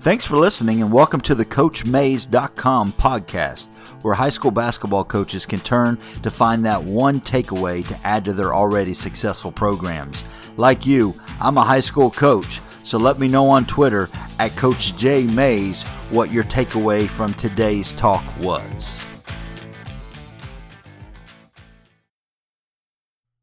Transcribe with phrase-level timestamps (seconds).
[0.00, 3.68] Thanks for listening and welcome to the CoachMays.com podcast,
[4.02, 8.32] where high school basketball coaches can turn to find that one takeaway to add to
[8.32, 10.24] their already successful programs.
[10.56, 14.08] Like you, I'm a high school coach, so let me know on Twitter
[14.38, 19.04] at Coach J Mays what your takeaway from today's talk was.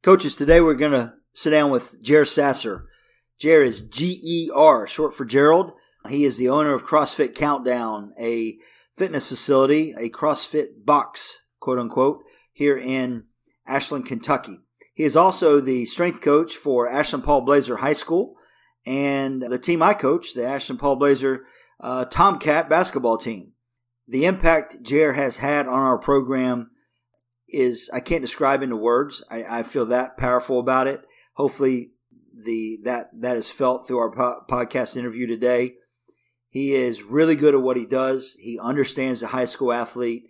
[0.01, 2.87] Coaches, today we're going to sit down with Jer Sasser.
[3.39, 5.73] Jer is G E R, short for Gerald.
[6.09, 8.57] He is the owner of CrossFit Countdown, a
[8.95, 12.23] fitness facility, a CrossFit box, quote unquote,
[12.53, 13.25] here in
[13.65, 14.59] Ashland, Kentucky.
[14.93, 18.35] He is also the strength coach for Ashland Paul Blazer High School
[18.85, 21.45] and the team I coach, the Ashland Paul Blazer
[21.79, 23.51] uh, Tomcat basketball team.
[24.07, 26.71] The impact Jer has had on our program
[27.49, 29.23] is I can't describe into words.
[29.29, 31.01] I, I feel that powerful about it.
[31.33, 31.91] Hopefully,
[32.33, 35.75] the that that is felt through our po- podcast interview today.
[36.49, 38.35] He is really good at what he does.
[38.39, 40.23] He understands the high school athlete.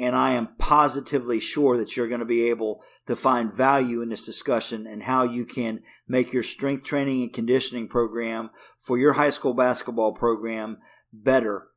[0.00, 4.10] And I am positively sure that you're going to be able to find value in
[4.10, 9.14] this discussion and how you can make your strength training and conditioning program for your
[9.14, 10.78] high school basketball program
[11.12, 11.68] better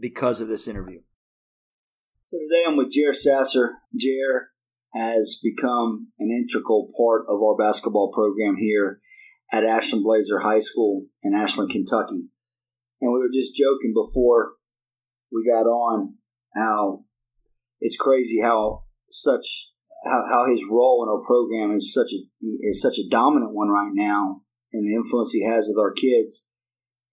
[0.00, 1.00] because of this interview.
[2.28, 3.76] So today I'm with Jer Sasser.
[3.94, 4.50] Jer
[4.94, 9.00] has become an integral part of our basketball program here
[9.52, 12.28] at Ashland Blazer High School in Ashland, Kentucky.
[13.00, 14.54] And we were just joking before
[15.32, 16.14] we got on
[16.54, 17.04] how
[17.80, 19.70] it's crazy how such
[20.04, 23.68] how, how his role in our program is such a is such a dominant one
[23.68, 26.48] right now and the influence he has with our kids.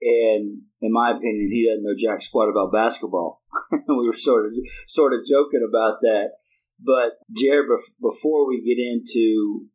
[0.02, 3.42] And in my opinion, he doesn't know jack squat about basketball.
[3.72, 4.54] we were sort of
[4.86, 6.32] sort of joking about that.
[6.80, 7.70] But Jared,
[8.02, 9.68] before we get into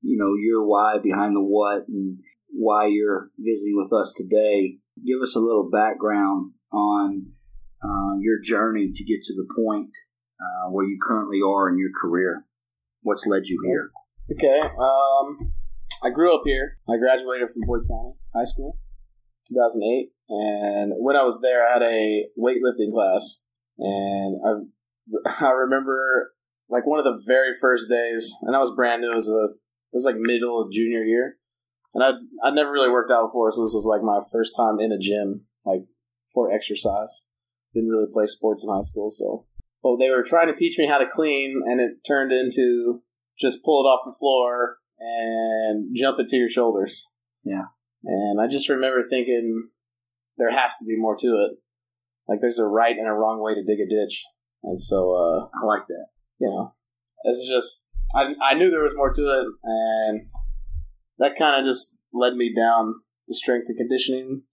[0.00, 2.18] you know your why behind the what and
[2.50, 7.32] why you're visiting with us today, give us a little background on
[7.82, 9.90] uh, your journey to get to the point
[10.40, 12.44] uh, where you currently are in your career.
[13.02, 13.90] What's led you here?
[14.32, 14.60] Okay.
[14.60, 15.52] Um,
[16.02, 16.78] I grew up here.
[16.88, 18.78] I graduated from Boyd County High School,
[19.48, 20.10] 2008.
[20.28, 23.44] And when I was there, I had a weightlifting class.
[23.78, 26.32] And I, I remember
[26.70, 29.12] like one of the very first days, and I was brand new.
[29.12, 31.36] It was, a, it was like middle of junior year
[31.94, 34.80] and I'd, I'd never really worked out before, so this was like my first time
[34.80, 35.84] in a gym, like
[36.32, 37.30] for exercise.
[37.72, 39.44] Didn't really play sports in high school, so.
[39.82, 43.00] Well, they were trying to teach me how to clean, and it turned into
[43.38, 47.12] just pull it off the floor and jump it to your shoulders.
[47.44, 47.64] Yeah.
[48.04, 49.70] And I just remember thinking
[50.38, 51.58] there has to be more to it.
[52.28, 54.24] Like there's a right and a wrong way to dig a ditch.
[54.62, 56.06] And so, uh, I like that.
[56.38, 56.72] You know,
[57.24, 60.26] it's just, I, I knew there was more to it, and
[61.18, 62.94] that kind of just led me down
[63.28, 64.44] the strength and conditioning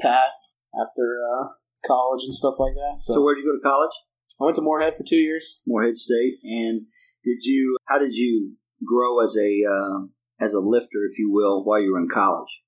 [0.00, 0.32] path
[0.74, 1.48] after uh,
[1.86, 2.98] college and stuff like that.
[2.98, 3.94] So, so where did you go to college?
[4.40, 5.62] I went to Morehead for two years.
[5.66, 6.86] Morehead State, and
[7.22, 7.76] did you?
[7.86, 10.06] How did you grow as a uh,
[10.40, 12.62] as a lifter, if you will, while you were in college?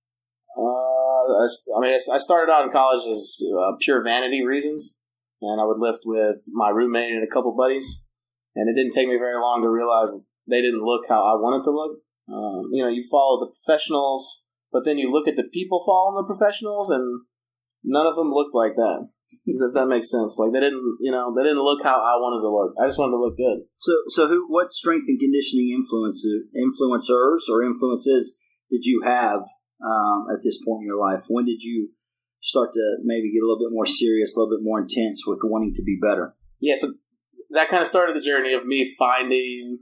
[0.56, 1.46] Uh, I,
[1.76, 5.00] I mean, I started out in college as uh, pure vanity reasons,
[5.42, 8.04] and I would lift with my roommate and a couple buddies.
[8.54, 11.64] And it didn't take me very long to realize they didn't look how I wanted
[11.64, 11.98] to look.
[12.28, 16.16] Um, you know, you follow the professionals, but then you look at the people following
[16.16, 17.22] the professionals, and
[17.84, 19.09] none of them look like that.
[19.47, 20.38] if that makes sense.
[20.38, 22.75] Like they didn't, you know, they didn't look how I wanted to look.
[22.78, 23.66] I just wanted to look good.
[23.76, 28.38] So, so who, what strength and conditioning influences, influencers or influences
[28.70, 29.42] did you have
[29.84, 31.26] um, at this point in your life?
[31.28, 31.91] When did you
[32.41, 35.41] start to maybe get a little bit more serious, a little bit more intense with
[35.44, 36.34] wanting to be better?
[36.60, 36.94] Yeah, so
[37.50, 39.81] that kind of started the journey of me finding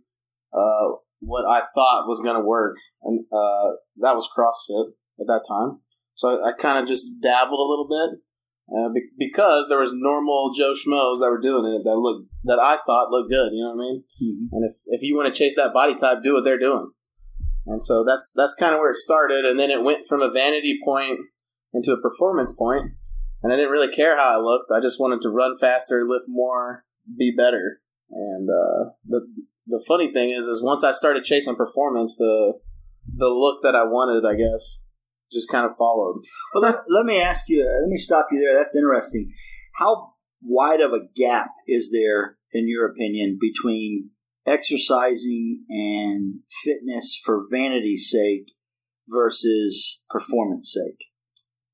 [0.53, 5.45] uh, what I thought was going to work, and uh, that was CrossFit at that
[5.49, 5.81] time.
[6.15, 8.21] So I, I kind of just dabbled a little bit
[8.73, 12.59] uh, be- because there was normal Joe schmoes that were doing it that looked that
[12.59, 13.53] I thought looked good.
[13.53, 14.05] You know what I mean?
[14.23, 14.47] Mm-hmm.
[14.53, 16.93] And if if you want to chase that body type, do what they're doing.
[17.67, 20.31] And so that's that's kind of where it started, and then it went from a
[20.31, 21.19] vanity point
[21.73, 22.93] into a performance point,
[23.43, 24.71] and I didn't really care how I looked.
[24.71, 26.85] I just wanted to run faster, lift more,
[27.19, 27.81] be better.
[28.11, 29.27] And uh, the
[29.67, 32.61] the funny thing is, is once I started chasing performance, the
[33.07, 34.89] the look that I wanted, I guess,
[35.31, 36.23] just kind of followed.
[36.55, 37.65] Well, let, let me ask you.
[37.65, 38.59] Let me stop you there.
[38.59, 39.33] That's interesting.
[39.75, 44.11] How wide of a gap is there, in your opinion, between
[44.47, 48.53] exercising and fitness for vanity's sake
[49.09, 51.09] versus performance sake?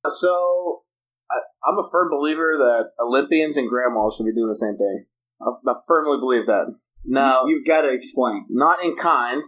[0.09, 0.83] So,
[1.31, 5.05] I, am a firm believer that Olympians and grandmas should be doing the same thing.
[5.41, 6.75] I, I firmly believe that.
[7.05, 8.47] Now you've got to explain.
[8.49, 9.43] Not in kind,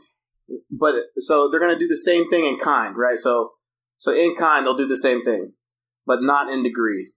[0.70, 3.18] but so they're going to do the same thing in kind, right?
[3.18, 3.50] So
[3.96, 5.52] so in kind they'll do the same thing,
[6.06, 7.10] but not in degree.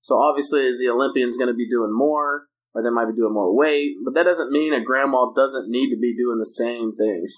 [0.00, 3.54] So obviously the Olympian's going to be doing more, or they might be doing more
[3.54, 7.36] weight, but that doesn't mean a grandma doesn't need to be doing the same things.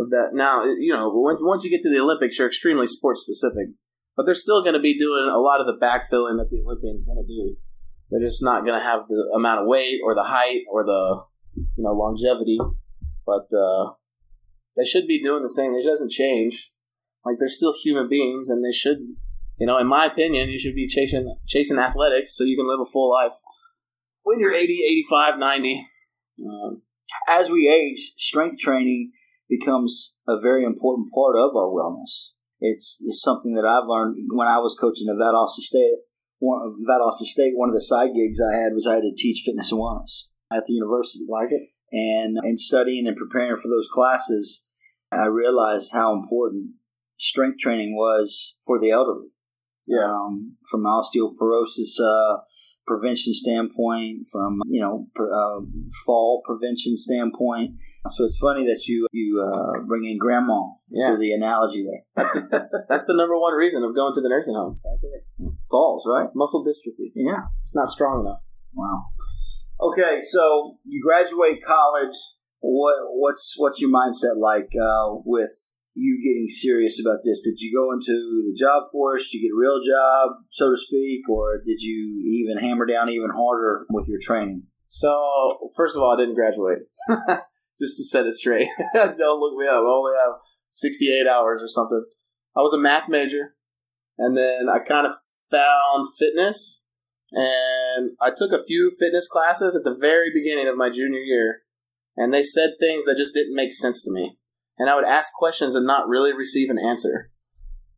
[0.00, 3.20] Of that now, you know, once once you get to the Olympics, you're extremely sports
[3.20, 3.74] specific,
[4.16, 7.02] but they're still going to be doing a lot of the backfilling that the Olympian's
[7.02, 7.56] going to do.
[8.10, 11.24] They're just not going to have the amount of weight or the height or the
[11.76, 12.58] you know longevity,
[13.26, 13.92] but uh,
[14.76, 15.72] they should be doing the same.
[15.72, 16.72] It doesn't change.
[17.24, 18.98] Like they're still human beings, and they should,
[19.58, 22.80] you know, in my opinion, you should be chasing chasing athletics so you can live
[22.80, 23.34] a full life
[24.22, 25.86] when you're 80, 85, 90.
[26.44, 26.82] Um,
[27.28, 29.12] As we age, strength training
[29.48, 32.32] becomes a very important part of our wellness.
[32.60, 35.96] It's, it's something that I've learned when I was coaching at Valdosta State.
[36.40, 39.42] One, Valdosta State, one of the side gigs I had was I had to teach
[39.44, 41.24] fitness and wellness at the university.
[41.28, 41.68] like it?
[41.92, 44.66] And in studying and preparing for those classes,
[45.10, 46.72] I realized how important
[47.18, 49.28] strength training was for the elderly.
[49.86, 50.04] Yeah.
[50.04, 52.38] Um, from osteoporosis uh,
[52.86, 55.60] prevention standpoint, from you know per, uh,
[56.04, 57.76] fall prevention standpoint.
[58.08, 60.60] So it's funny that you you uh, bring in grandma
[60.90, 61.12] Yeah.
[61.12, 62.26] to the analogy there.
[62.50, 64.78] That's, that's the number one reason of going to the nursing home.
[64.84, 65.48] Right there.
[65.70, 66.28] Falls, right?
[66.34, 67.10] Muscle dystrophy.
[67.14, 67.46] Yeah.
[67.62, 68.42] It's not strong enough.
[68.74, 69.04] Wow.
[69.80, 72.16] Okay, so you graduate college.
[72.60, 75.52] What what's what's your mindset like uh, with
[75.94, 77.40] you getting serious about this?
[77.42, 79.30] Did you go into the job force?
[79.30, 83.08] Did you get a real job, so to speak, or did you even hammer down
[83.08, 84.64] even harder with your training?
[84.88, 86.78] So, first of all, I didn't graduate.
[87.78, 88.68] Just to set it straight.
[88.94, 89.74] Don't look me up.
[89.74, 90.40] I only have
[90.70, 92.04] 68 hours or something.
[92.56, 93.54] I was a math major,
[94.18, 95.12] and then I kind of
[95.50, 96.86] found fitness,
[97.32, 101.62] and I took a few fitness classes at the very beginning of my junior year,
[102.16, 104.36] and they said things that just didn't make sense to me.
[104.78, 107.30] And I would ask questions and not really receive an answer.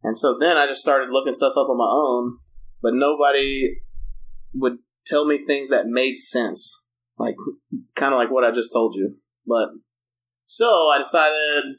[0.02, 2.38] And so then I just started looking stuff up on my own,
[2.82, 3.82] but nobody
[4.54, 6.80] would tell me things that made sense
[7.20, 7.36] like
[7.94, 9.14] kind of like what I just told you.
[9.46, 9.68] But
[10.46, 11.76] so I decided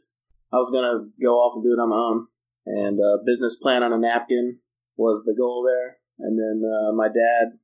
[0.54, 2.28] I was gonna go off and do it on my own.
[2.64, 4.60] And uh, business plan on a napkin
[4.96, 5.98] was the goal there.
[6.22, 7.58] And then uh, my dad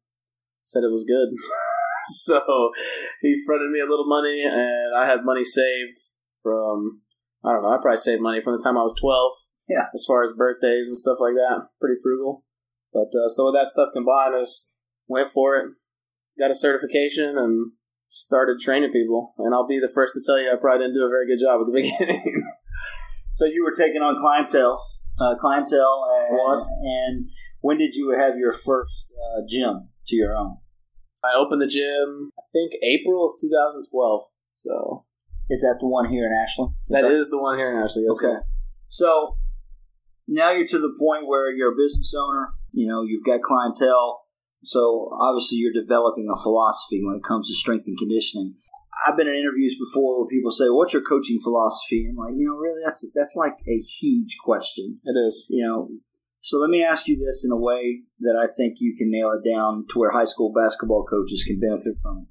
[0.61, 1.29] said it was good,
[2.05, 2.71] so
[3.21, 5.97] he fronted me a little money, and I had money saved
[6.41, 7.01] from
[7.45, 7.69] I don't know.
[7.69, 9.33] I probably saved money from the time I was twelve.
[9.69, 9.87] Yeah.
[9.93, 12.45] As far as birthdays and stuff like that, pretty frugal.
[12.93, 14.77] But uh, so with that stuff combined, I just
[15.07, 15.71] went for it
[16.39, 17.71] got a certification and
[18.09, 19.33] started training people.
[19.37, 21.43] And I'll be the first to tell you I probably didn't do a very good
[21.43, 22.43] job at the beginning.
[23.31, 24.81] So you were taking on clientele,
[25.19, 26.69] uh, clientele, and, Was.
[26.81, 27.29] and
[27.61, 30.57] when did you have your first uh, gym to your own?
[31.23, 34.21] I opened the gym, I think April of 2012.
[34.53, 35.03] So
[35.49, 36.73] Is that the one here in Ashland?
[36.89, 38.39] that is the one here in ashland Yes, Okay.
[38.87, 39.37] So
[40.27, 42.49] now you're to the point where you're a business owner.
[42.71, 44.23] You know, you've got clientele.
[44.63, 48.55] So obviously, you're developing a philosophy when it comes to strength and conditioning.
[49.05, 52.47] I've been in interviews before where people say, "What's your coaching philosophy?" I'm like, you
[52.47, 54.99] know, really, that's that's like a huge question.
[55.03, 55.47] It is.
[55.49, 55.89] You know,
[56.41, 59.31] so let me ask you this in a way that I think you can nail
[59.31, 62.27] it down to where high school basketball coaches can benefit from it.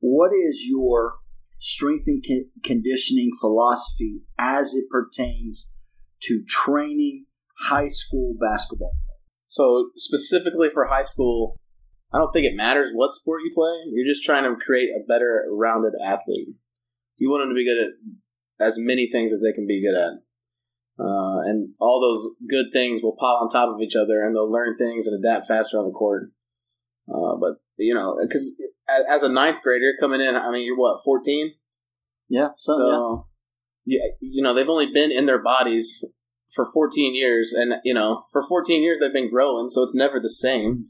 [0.00, 1.14] What is your
[1.58, 5.72] strength and con- conditioning philosophy as it pertains
[6.24, 7.26] to training
[7.68, 8.94] high school basketball?
[9.46, 11.60] So specifically for high school,
[12.14, 13.90] I don't think it matters what sport you play.
[13.92, 16.48] You're just trying to create a better rounded athlete.
[17.16, 17.90] You want them to be good at
[18.64, 20.12] as many things as they can be good at.
[20.96, 24.50] Uh, and all those good things will pile on top of each other and they'll
[24.50, 26.30] learn things and adapt faster on the court.
[27.08, 28.62] Uh, but, you know, because
[29.10, 31.54] as a ninth grader coming in, I mean, you're what, 14?
[32.28, 32.94] Yeah, so, yeah.
[32.94, 33.26] So,
[33.86, 36.04] yeah, you know, they've only been in their bodies
[36.54, 40.20] for 14 years, and you know, for 14 years they've been growing, so it's never
[40.20, 40.86] the same.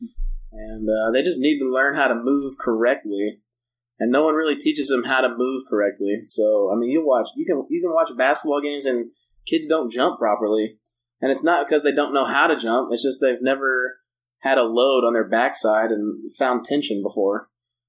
[0.57, 3.41] And uh, they just need to learn how to move correctly,
[3.99, 6.19] and no one really teaches them how to move correctly.
[6.25, 9.11] So, I mean, you watch, you can you can watch basketball games, and
[9.47, 10.77] kids don't jump properly,
[11.21, 12.91] and it's not because they don't know how to jump.
[12.93, 13.99] It's just they've never
[14.43, 17.49] had a load on their backside and found tension before,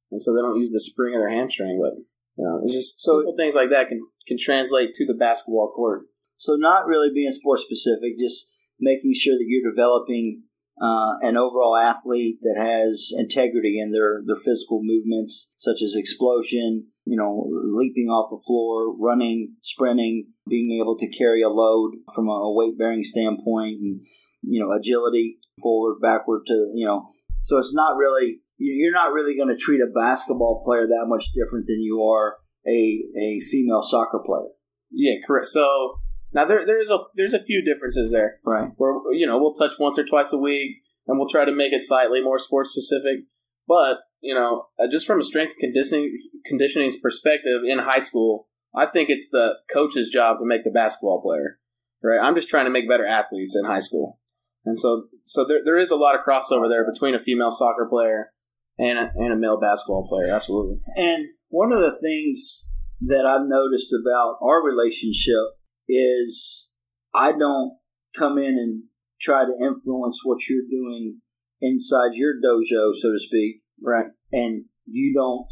[0.09, 1.79] and so they don't use the spring of their hamstring.
[1.79, 1.99] But
[2.35, 5.71] you know, it's just So- simple things like that can can translate to the basketball
[5.75, 6.07] court.
[6.35, 10.43] So not really being sport specific, just making sure that you're developing
[10.81, 16.87] uh, an overall athlete that has integrity in their, their physical movements, such as explosion,
[17.05, 22.27] you know, leaping off the floor, running, sprinting, being able to carry a load from
[22.27, 24.01] a weight bearing standpoint, and
[24.41, 27.09] you know, agility forward, backward to you know.
[27.39, 31.31] So it's not really you're not really going to treat a basketball player that much
[31.33, 34.49] different than you are a a female soccer player,
[34.91, 35.47] Yeah, correct.
[35.47, 35.99] So
[36.35, 38.69] now there there's a there's a few differences there right?
[38.75, 40.81] where you know we'll touch once or twice a week.
[41.07, 43.25] and we'll try to make it slightly more sports specific.
[43.67, 46.15] But you know, uh, just from a strength conditioning
[46.45, 51.21] conditioning perspective in high school, I think it's the coach's job to make the basketball
[51.21, 51.57] player.
[52.03, 52.19] Right?
[52.21, 54.19] I'm just trying to make better athletes in high school,
[54.65, 57.87] and so so there there is a lot of crossover there between a female soccer
[57.89, 58.31] player
[58.77, 60.31] and a, and a male basketball player.
[60.33, 60.81] Absolutely.
[60.97, 62.69] And one of the things
[63.01, 65.55] that I've noticed about our relationship
[65.87, 66.69] is
[67.13, 67.77] I don't
[68.17, 68.83] come in and
[69.21, 71.21] try to influence what you're doing
[71.61, 73.61] inside your dojo, so to speak.
[73.81, 74.07] Right.
[74.31, 75.47] And you don't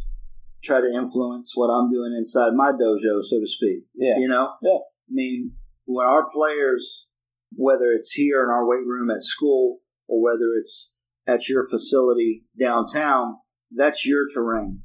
[0.63, 3.83] try to influence what I'm doing inside my dojo, so to speak.
[3.95, 4.17] Yeah.
[4.17, 4.53] You know?
[4.61, 4.77] Yeah.
[4.77, 5.53] I mean,
[5.85, 7.07] when our players,
[7.55, 10.95] whether it's here in our weight room at school or whether it's
[11.27, 13.37] at your facility downtown,
[13.75, 14.81] that's your terrain.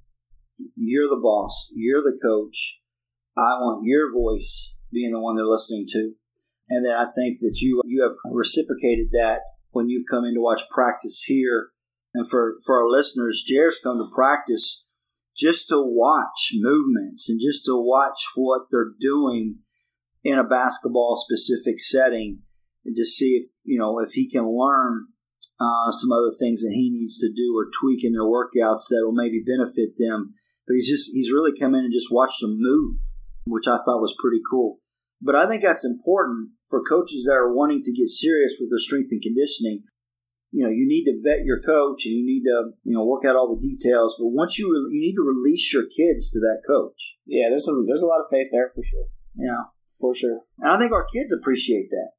[0.76, 1.70] You're the boss.
[1.74, 2.80] You're the coach.
[3.36, 6.12] I want your voice being the one they're listening to.
[6.70, 9.40] And then I think that you you have reciprocated that
[9.70, 11.68] when you've come in to watch practice here.
[12.14, 14.86] And for, for our listeners, Jared's come to practice
[15.36, 19.58] just to watch movements and just to watch what they're doing
[20.24, 22.40] in a basketball specific setting
[22.84, 25.06] and to see if you know if he can learn
[25.60, 29.02] uh, some other things that he needs to do or tweak in their workouts that
[29.04, 30.34] will maybe benefit them.
[30.66, 32.98] But he's just he's really come in and just watched them move,
[33.48, 34.78] which I thought was pretty cool.
[35.20, 38.78] But I think that's important for coaches that are wanting to get serious with their
[38.78, 39.82] strength and conditioning.
[40.50, 43.24] You know, you need to vet your coach and you need to, you know, work
[43.26, 44.16] out all the details.
[44.18, 47.18] But once you, re- you need to release your kids to that coach.
[47.26, 49.06] Yeah, there's some there's a lot of faith there for sure.
[49.34, 49.68] Yeah.
[50.00, 50.40] For sure.
[50.60, 52.10] And I think our kids appreciate that.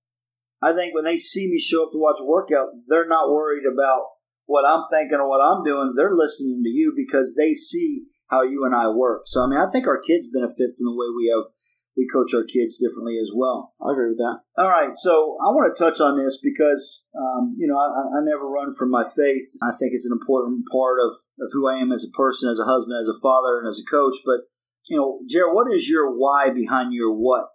[0.61, 3.63] I think when they see me show up to watch a workout, they're not worried
[3.65, 4.03] about
[4.45, 5.93] what I'm thinking or what I'm doing.
[5.95, 9.23] They're listening to you because they see how you and I work.
[9.25, 11.51] So I mean, I think our kids benefit from the way we have
[11.99, 13.73] we coach our kids differently as well.
[13.83, 14.39] I agree with that.
[14.57, 18.23] All right, so I want to touch on this because um, you know I, I,
[18.23, 19.51] never run from my faith.
[19.61, 21.11] I think it's an important part of,
[21.43, 23.83] of who I am as a person, as a husband, as a father, and as
[23.83, 24.15] a coach.
[24.23, 24.47] But
[24.87, 27.49] you know, Jared, what is your why behind your what?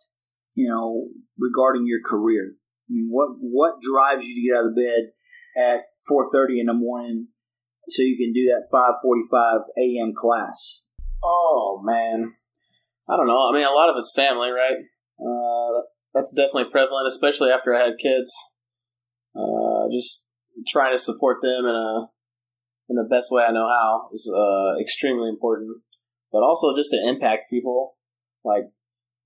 [0.54, 2.54] You know, regarding your career.
[2.54, 5.12] I mean, what what drives you to get out of bed
[5.56, 7.28] at four thirty in the morning
[7.88, 10.12] so you can do that five forty five a.m.
[10.16, 10.86] class?
[11.22, 12.32] Oh man,
[13.08, 13.48] I don't know.
[13.48, 14.76] I mean, a lot of it's family, right?
[15.20, 18.32] Uh, that's definitely prevalent, especially after I had kids.
[19.36, 20.32] Uh, just
[20.68, 22.06] trying to support them in a
[22.88, 25.82] in the best way I know how is uh, extremely important.
[26.32, 27.96] But also just to impact people.
[28.44, 28.64] Like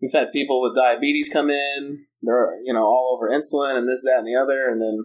[0.00, 2.07] we've had people with diabetes come in.
[2.23, 5.05] They're you know all over insulin and this, that, and the other, and then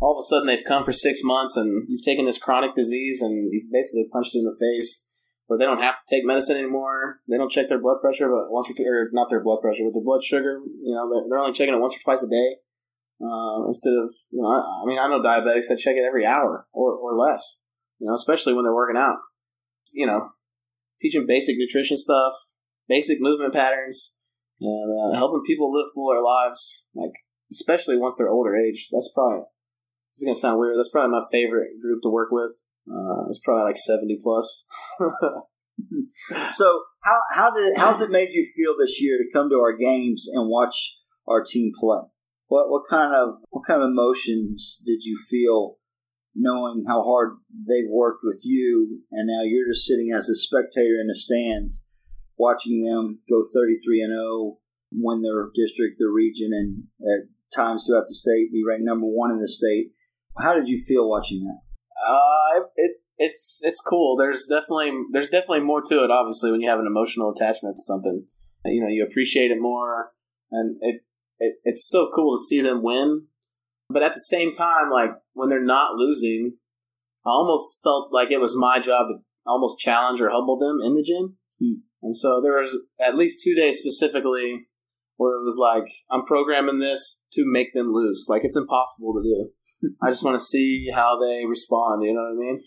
[0.00, 3.22] all of a sudden they've come for six months and you've taken this chronic disease
[3.22, 5.04] and you've basically punched it in the face
[5.46, 7.20] where they don't have to take medicine anymore.
[7.30, 9.84] They don't check their blood pressure, but once or, two, or not their blood pressure,
[9.84, 10.60] but their blood sugar.
[10.82, 12.56] You know, they're, only checking it once or twice a day
[13.22, 14.48] uh, instead of you know.
[14.48, 17.62] I, I, mean, I know diabetics that check it every hour or or less.
[17.98, 19.18] You know, especially when they're working out.
[19.94, 20.28] You know,
[21.00, 22.34] teaching basic nutrition stuff,
[22.88, 24.18] basic movement patterns,
[24.60, 26.88] and uh, helping people live fuller lives.
[26.94, 27.12] Like
[27.50, 28.88] especially once they're older age.
[28.92, 29.46] That's probably.
[30.16, 30.76] Is gonna sound weird.
[30.76, 32.52] That's probably my favorite group to work with.
[32.90, 34.64] Uh, it's probably like seventy plus.
[36.52, 39.56] so how how did it, how's it made you feel this year to come to
[39.56, 40.96] our games and watch
[41.28, 42.00] our team play?
[42.46, 45.76] What what kind of what kind of emotions did you feel
[46.34, 51.00] knowing how hard they've worked with you, and now you're just sitting as a spectator
[51.00, 51.84] in the stands,
[52.38, 54.58] watching them go thirty three and 0
[54.92, 59.30] win their district, their region, and at times throughout the state be ranked number one
[59.30, 59.92] in the state.
[60.38, 61.60] How did you feel watching that?
[62.08, 64.16] Uh, it it's it's cool.
[64.16, 66.10] There's definitely there's definitely more to it.
[66.10, 68.26] Obviously, when you have an emotional attachment to something,
[68.64, 70.12] you know, you appreciate it more,
[70.50, 71.02] and it,
[71.38, 73.26] it it's so cool to see them win.
[73.88, 76.58] But at the same time, like when they're not losing,
[77.24, 80.94] I almost felt like it was my job to almost challenge or humble them in
[80.94, 81.36] the gym.
[81.60, 81.80] Hmm.
[82.02, 84.66] And so there was at least two days specifically
[85.16, 88.26] where it was like I'm programming this to make them lose.
[88.28, 89.50] Like it's impossible to do.
[90.02, 92.04] I just want to see how they respond.
[92.04, 92.62] You know what I mean?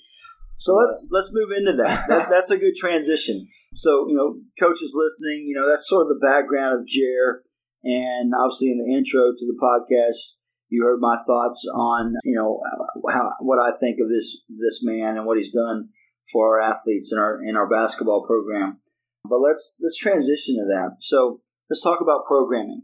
[0.58, 2.06] So let's let's move into that.
[2.10, 2.28] that.
[2.30, 3.48] That's a good transition.
[3.76, 7.44] So you know, coaches listening, you know, that's sort of the background of Jer,
[7.84, 12.62] and obviously in the intro to the podcast, you heard my thoughts on you know
[13.10, 15.90] how what I think of this this man and what he's done
[16.32, 18.80] for our athletes in our in our basketball program.
[19.24, 20.98] But let's let's transition to that.
[21.00, 22.84] So let's talk about programming.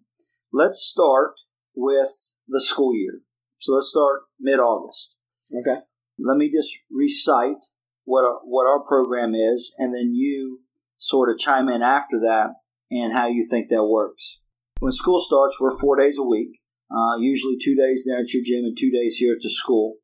[0.53, 1.33] Let's start
[1.75, 3.21] with the school year.
[3.59, 5.17] So let's start mid August.
[5.61, 5.81] Okay.
[6.17, 7.65] Let me just recite
[8.05, 10.61] what our, what our program is, and then you
[10.97, 12.55] sort of chime in after that
[12.91, 14.39] and how you think that works.
[14.79, 18.43] When school starts, we're four days a week, uh, usually two days there at your
[18.43, 19.95] gym and two days here at the school.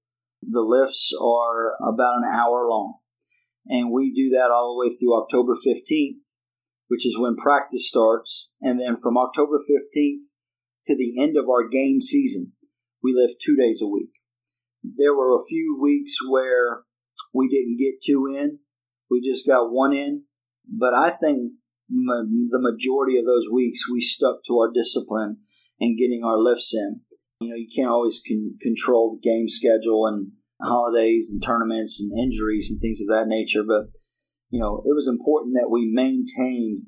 [0.41, 2.95] The lifts are about an hour long.
[3.67, 6.35] And we do that all the way through October 15th,
[6.87, 8.53] which is when practice starts.
[8.61, 10.33] And then from October 15th
[10.87, 12.53] to the end of our game season,
[13.03, 14.11] we lift two days a week.
[14.83, 16.81] There were a few weeks where
[17.33, 18.59] we didn't get two in,
[19.09, 20.23] we just got one in.
[20.67, 21.53] But I think
[21.89, 25.37] ma- the majority of those weeks we stuck to our discipline
[25.79, 27.01] and getting our lifts in.
[27.41, 30.31] You know, you can't always con- control the game schedule and
[30.61, 33.89] holidays and tournaments and injuries and things of that nature, but
[34.49, 36.83] you know, it was important that we maintained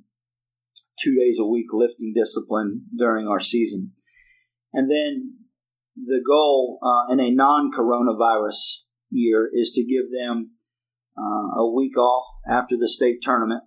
[1.02, 3.94] two days a week lifting discipline during our season.
[4.74, 5.38] And then
[5.96, 10.52] the goal uh, in a non coronavirus year is to give them
[11.18, 13.64] uh, a week off after the state tournament.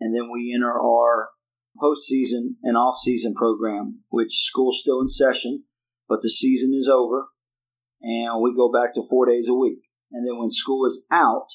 [0.00, 1.30] And then we enter our
[1.80, 5.64] postseason and off-season program, which school's still in session,
[6.08, 7.28] but the season is over,
[8.00, 9.80] and we go back to four days a week.
[10.12, 11.48] And then when school is out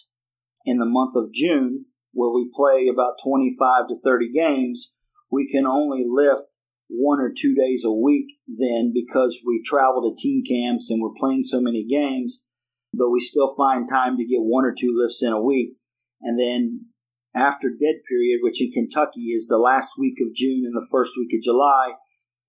[0.65, 4.97] in the month of June, where we play about 25 to 30 games,
[5.31, 6.47] we can only lift
[6.89, 11.17] one or two days a week then because we travel to team camps and we're
[11.17, 12.45] playing so many games,
[12.93, 15.75] but we still find time to get one or two lifts in a week.
[16.21, 16.87] And then
[17.35, 21.13] after dead period, which in Kentucky is the last week of June and the first
[21.17, 21.93] week of July,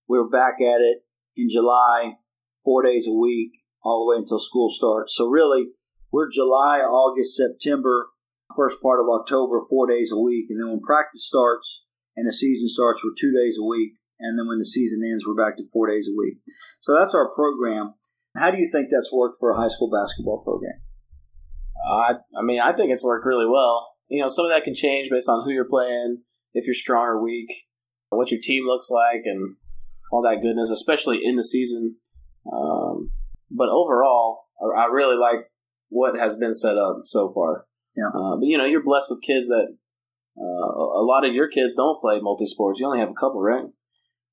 [0.09, 1.05] we're back at it
[1.37, 2.15] in July,
[2.65, 3.53] four days a week,
[3.85, 5.15] all the way until school starts.
[5.15, 5.67] So really,
[6.11, 8.09] we're July, August, September,
[8.57, 10.47] first part of October, four days a week.
[10.49, 11.85] And then when practice starts
[12.17, 13.93] and the season starts, we're two days a week.
[14.21, 16.39] And then when the season ends, we're back to four days a week.
[16.81, 17.95] So that's our program.
[18.37, 20.81] How do you think that's worked for a high school basketball program?
[21.91, 24.75] I, I mean, I think it's worked really well you know, some of that can
[24.75, 26.19] change based on who you're playing,
[26.53, 27.49] if you're strong or weak,
[28.11, 29.57] what your team looks like, and
[30.12, 31.97] all that goodness, especially in the season.
[32.53, 33.12] Um,
[33.50, 35.50] but overall, I, I, really like
[35.89, 37.67] what has been set up so far.
[37.95, 38.09] Yeah.
[38.09, 39.76] Uh, but you know, you're blessed with kids that
[40.37, 42.80] uh, a lot of your kids don't play multi sports.
[42.80, 43.67] You only have a couple, right?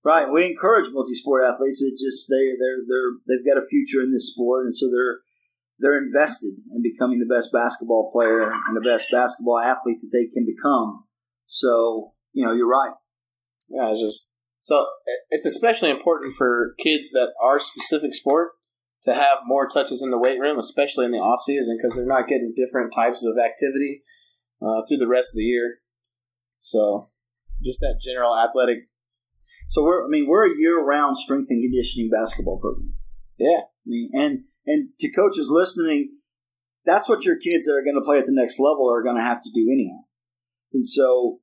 [0.08, 0.32] Right.
[0.32, 1.82] We encourage multi sport athletes.
[1.82, 5.20] It just they they're they're they've got a future in this sport, and so they're
[5.80, 10.26] they're invested in becoming the best basketball player and the best basketball athlete that they
[10.26, 11.04] can become.
[11.46, 12.94] So, you know, you're right.
[13.70, 14.86] Yeah, it's just so
[15.30, 18.52] it's especially important for kids that are specific sport
[19.04, 22.06] to have more touches in the weight room, especially in the off season, because they're
[22.06, 24.02] not getting different types of activity
[24.62, 25.80] uh, through the rest of the year.
[26.60, 27.08] So,
[27.62, 28.80] just that general athletic.
[29.70, 32.94] So we're, I mean, we're a year-round strength and conditioning basketball program.
[33.38, 36.10] Yeah, I mean, and and to coaches listening,
[36.86, 39.18] that's what your kids that are going to play at the next level are going
[39.18, 40.06] to have to do anyhow.
[40.74, 41.40] And so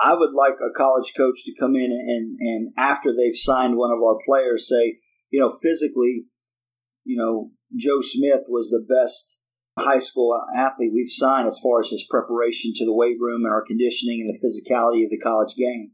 [0.00, 3.90] I would like a college coach to come in and, and after they've signed one
[3.90, 4.98] of our players say,
[5.30, 6.26] you know, physically,
[7.04, 9.38] you know, Joe Smith was the best
[9.78, 13.52] high school athlete we've signed as far as his preparation to the weight room and
[13.52, 15.92] our conditioning and the physicality of the college game.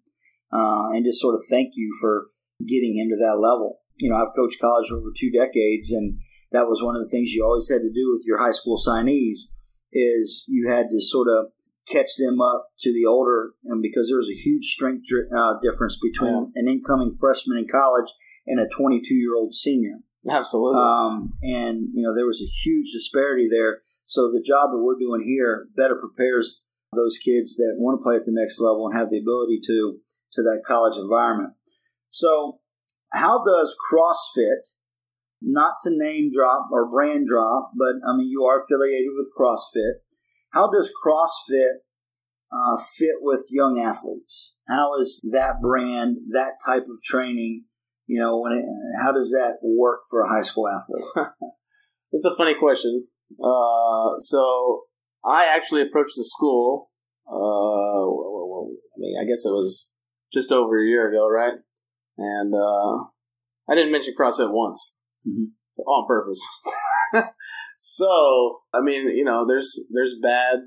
[0.53, 2.29] Uh, and just sort of thank you for
[2.67, 3.81] getting him to that level.
[3.97, 6.21] You know, I've coached college for over two decades and
[6.53, 8.79] that was one of the things you always had to do with your high school
[8.79, 9.53] signees
[9.93, 11.53] is you had to sort of
[11.89, 15.07] catch them up to the older and because there's a huge strength
[15.37, 16.61] uh, difference between yeah.
[16.61, 18.11] an incoming freshman in college
[18.47, 19.97] and a 22 year old senior
[20.31, 24.83] absolutely um, and you know there was a huge disparity there so the job that
[24.83, 28.87] we're doing here better prepares those kids that want to play at the next level
[28.87, 29.99] and have the ability to
[30.33, 31.55] to that college environment
[32.09, 32.61] so
[33.13, 34.75] how does crossfit
[35.41, 40.01] not to name drop or brand drop, but I mean, you are affiliated with CrossFit.
[40.53, 41.83] How does CrossFit
[42.53, 44.57] uh, fit with young athletes?
[44.69, 47.65] How is that brand, that type of training,
[48.07, 48.65] you know, when it,
[49.03, 51.29] how does that work for a high school athlete?
[52.13, 53.07] it's a funny question.
[53.33, 54.83] Uh, so
[55.25, 56.91] I actually approached the school.
[57.31, 59.98] Uh, I mean, I guess it was
[60.33, 61.55] just over a year ago, right?
[62.17, 63.05] And uh,
[63.69, 65.81] I didn't mention CrossFit once mm-hmm.
[65.83, 66.43] on purpose.
[67.77, 70.61] so, I mean, you know, there's there's bad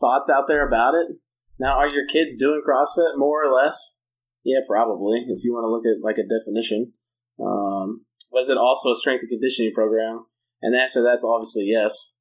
[0.00, 1.16] thoughts out there about it.
[1.58, 3.96] Now, are your kids doing CrossFit more or less?
[4.44, 5.18] Yeah, probably.
[5.20, 6.92] If you want to look at like a definition,
[7.40, 10.26] um, was it also a strength and conditioning program?
[10.62, 12.16] And the answer to that's obviously yes.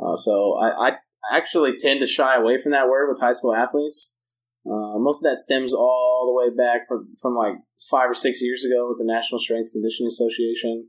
[0.00, 0.92] Uh, so I, I
[1.32, 4.13] actually tend to shy away from that word with high school athletes.
[4.66, 7.56] Uh, most of that stems all the way back from, from like
[7.90, 10.88] five or six years ago with the National Strength Conditioning Association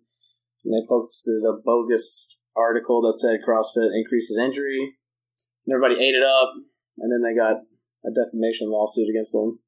[0.65, 4.97] and they posted a bogus article that said CrossFit increases injury.
[5.65, 6.53] And everybody ate it up,
[6.97, 7.57] and then they got
[8.05, 9.59] a defamation lawsuit against them.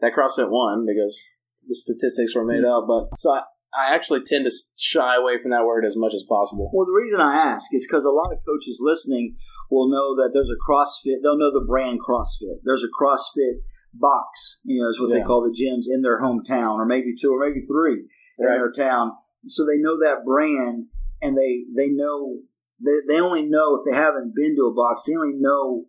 [0.00, 2.84] That CrossFit won because the statistics were made up.
[2.88, 3.42] But so I,
[3.74, 6.70] I actually tend to shy away from that word as much as possible.
[6.74, 9.36] Well, the reason I ask is because a lot of coaches listening
[9.70, 11.22] will know that there's a CrossFit.
[11.22, 12.60] They'll know the brand CrossFit.
[12.64, 15.18] There's a CrossFit box, you know, is what yeah.
[15.18, 18.04] they call the gyms in their hometown, or maybe two, or maybe three
[18.38, 18.54] right.
[18.54, 19.12] in their town.
[19.46, 20.86] So they know that brand,
[21.20, 22.40] and they they know
[22.78, 25.86] they, they only know if they haven't been to a box, they only know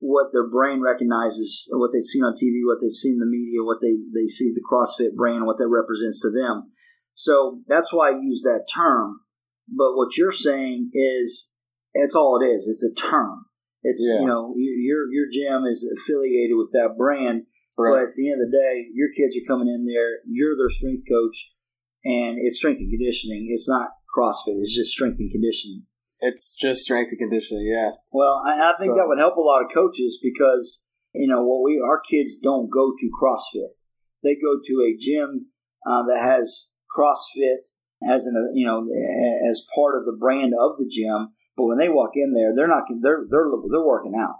[0.00, 3.64] what their brain recognizes, what they've seen on TV, what they've seen in the media,
[3.64, 6.70] what they, they see the CrossFit brand, what that represents to them.
[7.18, 9.22] So that's why I use that term.
[9.66, 11.52] But what you're saying is,
[11.92, 12.68] that's all it is.
[12.70, 13.46] It's a term.
[13.82, 14.20] It's yeah.
[14.20, 17.42] you know your your gym is affiliated with that brand,
[17.76, 17.90] right.
[17.90, 20.22] but at the end of the day, your kids are coming in there.
[20.26, 21.50] You're their strength coach,
[22.04, 23.48] and it's strength and conditioning.
[23.50, 24.62] It's not CrossFit.
[24.62, 25.86] It's just strength and conditioning.
[26.20, 27.90] It's just strength and conditioning, yeah.
[28.12, 28.96] Well, I, I think so.
[28.96, 32.70] that would help a lot of coaches because you know what we our kids don't
[32.70, 33.74] go to CrossFit.
[34.22, 35.50] They go to a gym
[35.86, 37.72] uh, that has CrossFit
[38.06, 38.86] as an you know
[39.50, 41.34] as part of the brand of the gym.
[41.56, 44.36] But when they walk in there, they're not they're they're they're working out.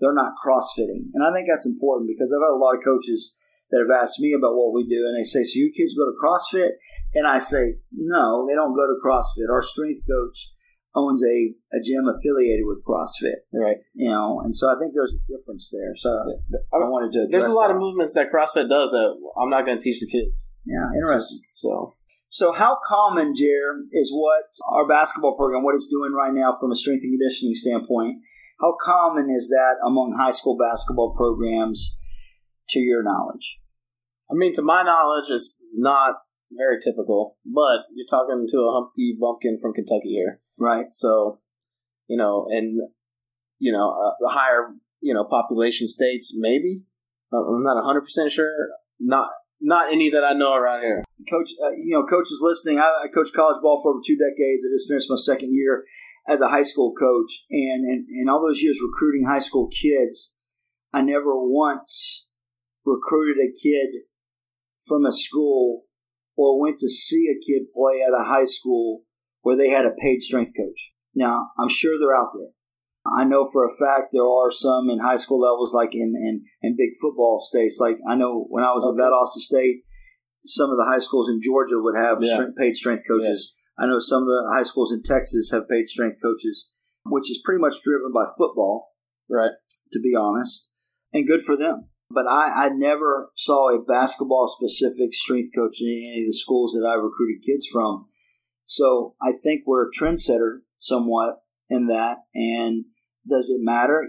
[0.00, 3.36] They're not CrossFitting, and I think that's important because I've had a lot of coaches
[3.70, 6.06] that have asked me about what we do, and they say, "So your kids go
[6.06, 6.76] to CrossFit?"
[7.14, 9.50] And I say, "No, they don't go to CrossFit.
[9.50, 10.52] Our strength coach."
[10.94, 13.48] Owns a, a gym affiliated with CrossFit.
[13.52, 13.76] Right.
[13.94, 15.94] You know, and so I think there's a difference there.
[15.96, 17.74] So I, I wanted to There's a lot that.
[17.74, 20.54] of movements that CrossFit does that I'm not going to teach the kids.
[20.64, 21.48] Yeah, interesting.
[21.52, 21.94] So
[22.32, 26.72] so how common, Jer, is what our basketball program, what it's doing right now from
[26.72, 28.22] a strength and conditioning standpoint,
[28.58, 31.98] how common is that among high school basketball programs
[32.70, 33.60] to your knowledge?
[34.30, 36.14] I mean, to my knowledge, it's not
[36.56, 37.36] very typical.
[37.44, 40.86] But you're talking to a Humpty Bumpkin from Kentucky here, right?
[40.90, 41.38] So,
[42.08, 42.80] you know, and
[43.58, 46.82] you know, a, higher you know population states, maybe.
[47.32, 48.52] Uh, I'm not 100 percent sure.
[49.00, 51.04] Not not any that I know around here.
[51.30, 52.80] Coach, uh, you know, coaches listening.
[52.80, 54.64] I, I coached college ball for over two decades.
[54.66, 55.84] I just finished my second year
[56.26, 60.34] as a high school coach, and and, and all those years recruiting high school kids,
[60.92, 62.28] I never once
[62.84, 64.02] recruited a kid
[64.84, 65.84] from a school
[66.36, 69.02] or went to see a kid play at a high school
[69.42, 70.92] where they had a paid strength coach.
[71.14, 72.50] Now, I'm sure they're out there.
[73.04, 76.44] I know for a fact there are some in high school levels, like in, in,
[76.62, 77.78] in big football states.
[77.80, 79.02] Like I know when I was okay.
[79.02, 79.82] at Valdosta State,
[80.44, 82.34] some of the high schools in Georgia would have yeah.
[82.34, 83.58] strength, paid strength coaches.
[83.58, 83.58] Yes.
[83.78, 86.70] I know some of the high schools in Texas have paid strength coaches,
[87.04, 88.90] which is pretty much driven by football.
[89.28, 89.52] Right.
[89.92, 90.72] To be honest.
[91.12, 91.88] And good for them.
[92.14, 96.72] But I, I never saw a basketball specific strength coach in any of the schools
[96.72, 98.06] that I recruited kids from.
[98.64, 102.18] So I think we're a trendsetter somewhat in that.
[102.34, 102.84] And
[103.28, 104.08] does it matter?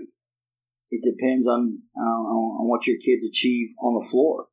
[0.89, 4.48] It depends on, uh, on what your kids achieve on the floor.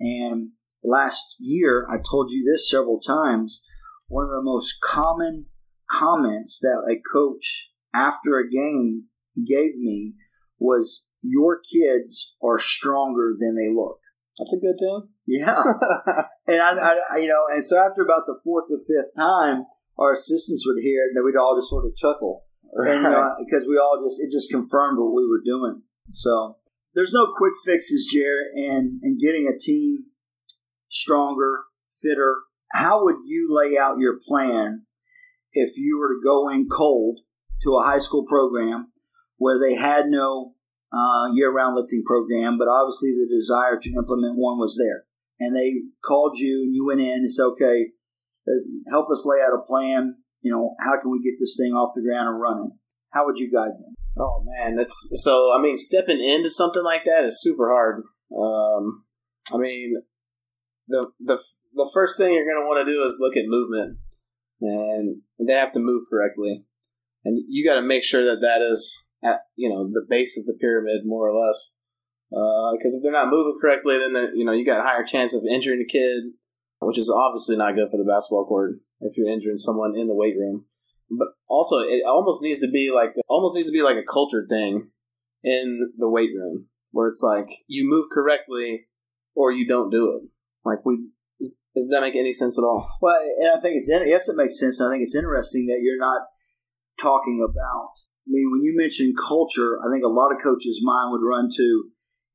[0.00, 0.50] And
[0.82, 3.64] last year, I told you this several times.
[4.08, 5.46] One of the most common
[5.90, 9.04] comments that a coach after a game
[9.36, 10.14] gave me
[10.58, 13.98] was your kids are stronger than they look.
[14.38, 15.08] That's a good thing.
[15.26, 15.62] Yeah,
[16.46, 19.64] and I, I, you know, and so after about the fourth or fifth time,
[19.98, 22.96] our assistants would hear it, and we'd all just sort of chuckle, right.
[22.96, 25.82] and uh, because we all just it just confirmed what we were doing.
[26.10, 26.58] So
[26.94, 30.04] there's no quick fixes, Jared, and and getting a team
[30.88, 31.64] stronger,
[32.02, 32.36] fitter.
[32.72, 34.86] How would you lay out your plan
[35.52, 37.20] if you were to go in cold
[37.62, 38.92] to a high school program
[39.38, 40.54] where they had no
[40.96, 45.04] uh, year-round lifting program, but obviously the desire to implement one was there.
[45.38, 47.92] And they called you, and you went in and said, "Okay,
[48.48, 50.16] uh, help us lay out a plan.
[50.40, 52.78] You know, how can we get this thing off the ground and running?
[53.12, 55.52] How would you guide them?" Oh man, that's so.
[55.54, 58.02] I mean, stepping into something like that is super hard.
[58.32, 59.04] Um,
[59.52, 60.02] I mean,
[60.88, 61.38] the the
[61.74, 63.98] the first thing you're going to want to do is look at movement,
[64.62, 66.64] and they have to move correctly,
[67.26, 70.46] and you got to make sure that that is at you know the base of
[70.46, 71.74] the pyramid more or less.
[72.28, 75.34] Because uh, if they're not moving correctly, then you know you got a higher chance
[75.34, 76.24] of injuring a kid,
[76.80, 80.14] which is obviously not good for the basketball court if you're injuring someone in the
[80.14, 80.64] weight room.
[81.10, 84.44] But also, it almost needs to be like almost needs to be like a culture
[84.48, 84.90] thing
[85.44, 88.86] in the weight room where it's like you move correctly
[89.34, 90.28] or you don't do it.
[90.64, 92.90] Like we does, does that make any sense at all?
[93.00, 94.80] Well, and I think it's yes, it makes sense.
[94.80, 96.22] I think it's interesting that you're not
[96.98, 97.92] talking about
[98.26, 101.48] I mean, when you mention culture, I think a lot of coaches' mind would run
[101.56, 101.84] to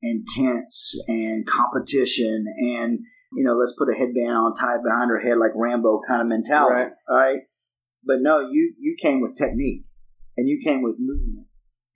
[0.02, 3.00] intense and competition and,
[3.32, 6.22] you know, let's put a headband on, tie it behind her head like Rambo kind
[6.22, 6.74] of mentality.
[6.74, 6.92] Right.
[7.08, 7.38] right?
[8.04, 9.84] But no, you, you came with technique
[10.36, 11.46] and you came with movement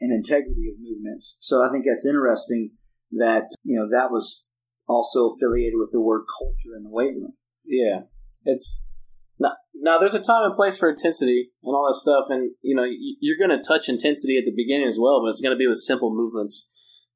[0.00, 1.38] and integrity of movements.
[1.40, 2.72] So I think that's interesting
[3.12, 4.52] that, you know, that was
[4.86, 7.32] also affiliated with the word culture in the weight room.
[7.64, 8.02] Yeah.
[8.44, 8.92] it's
[9.80, 12.86] now, there's a time and place for intensity and all that stuff, and you know
[13.20, 15.66] you're going to touch intensity at the beginning as well, but it's going to be
[15.66, 16.72] with simple movements,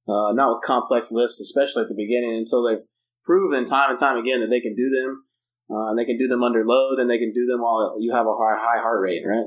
[0.09, 2.87] uh, not with complex lifts, especially at the beginning until they've
[3.25, 5.25] proven time and time again that they can do them,
[5.71, 8.13] uh, and they can do them under load, and they can do them while you
[8.13, 9.47] have a high, high heart rate, right?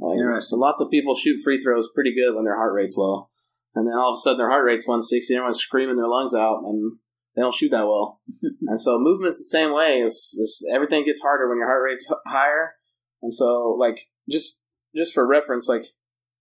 [0.00, 3.26] Like, so lots of people shoot free throws pretty good when their heart rate's low,
[3.74, 6.34] and then all of a sudden their heart rate's 160, and everyone's screaming their lungs
[6.34, 6.98] out, and
[7.34, 8.20] they don't shoot that well.
[8.42, 10.00] and so movement's the same way.
[10.00, 12.74] It's, it's, everything gets harder when your heart rate's higher.
[13.22, 14.62] And so like just
[14.94, 15.84] just for reference, like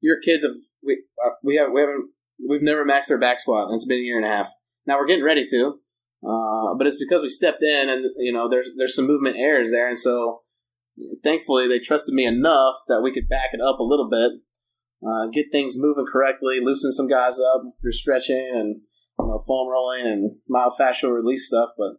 [0.02, 0.54] your kids have
[0.84, 2.12] we uh, we have we haven't
[2.48, 4.50] we've never maxed their back squat, and it's been a year and a half.
[4.86, 5.80] Now we're getting ready to,
[6.28, 9.72] uh, but it's because we stepped in, and you know there's there's some movement errors
[9.72, 10.42] there, and so
[11.24, 14.34] thankfully they trusted me enough that we could back it up a little bit,
[15.08, 18.82] uh, get things moving correctly, loosen some guys up through stretching and
[19.26, 21.70] you know, foam rolling and myofascial release stuff.
[21.78, 21.94] But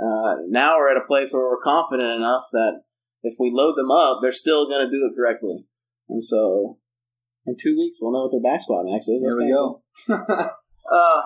[0.00, 2.82] uh, now we're at a place where we're confident enough that
[3.22, 5.64] if we load them up, they're still going to do it correctly.
[6.08, 6.78] And so
[7.46, 9.24] in two weeks, we'll know what their back squat max is.
[9.26, 9.82] There we go.
[10.10, 11.22] uh,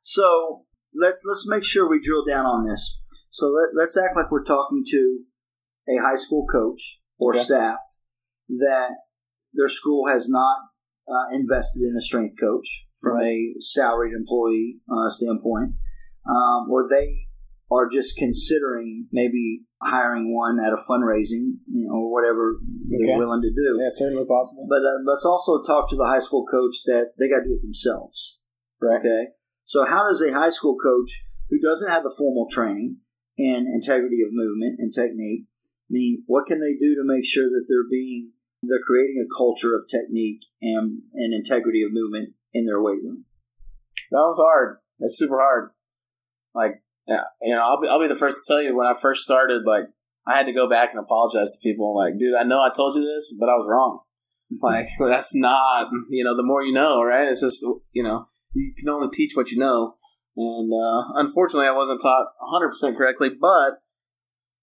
[0.00, 2.98] so let's let's make sure we drill down on this.
[3.30, 5.20] So let, let's act like we're talking to
[5.88, 7.42] a high school coach or okay.
[7.42, 7.78] staff
[8.48, 8.90] that
[9.52, 10.58] their school has not
[11.12, 13.26] uh, invested in a strength coach from right.
[13.26, 15.74] a salaried employee uh, standpoint,
[16.28, 17.28] um, or they
[17.70, 23.06] are just considering maybe hiring one at a fundraising, you know, or whatever okay.
[23.06, 23.80] they're willing to do.
[23.80, 24.66] Yeah, certainly possible.
[24.68, 27.54] But uh, let's also talk to the high school coach that they got to do
[27.54, 28.40] it themselves.
[28.80, 29.00] Right.
[29.00, 29.28] Okay.
[29.64, 32.98] So how does a high school coach who doesn't have the formal training
[33.38, 35.46] in integrity of movement and technique,
[35.92, 39.74] mean, what can they do to make sure that they're being they're creating a culture
[39.74, 43.24] of technique and, and integrity of movement in their weight room.
[44.10, 44.76] That was hard.
[45.00, 45.70] That's super hard.
[46.54, 48.94] Like, yeah, you know, I'll be, I'll be the first to tell you when I
[48.94, 49.84] first started, like,
[50.26, 51.96] I had to go back and apologize to people.
[51.96, 54.00] Like, dude, I know I told you this, but I was wrong.
[54.60, 57.26] Like, that's not, you know, the more you know, right?
[57.26, 59.94] It's just, you know, you can only teach what you know.
[60.36, 63.80] And uh, unfortunately, I wasn't taught 100% correctly, but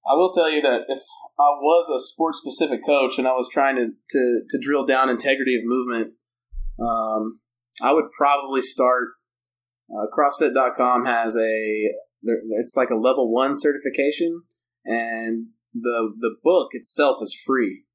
[0.10, 1.00] I will tell you that if
[1.38, 5.08] I was a sports specific coach and I was trying to, to, to drill down
[5.08, 6.16] integrity of movement,
[6.82, 7.40] um,
[7.82, 9.10] I would probably start.
[9.92, 11.90] Uh, CrossFit.com has a
[12.22, 14.44] it's like a level one certification,
[14.86, 17.86] and the the book itself is free,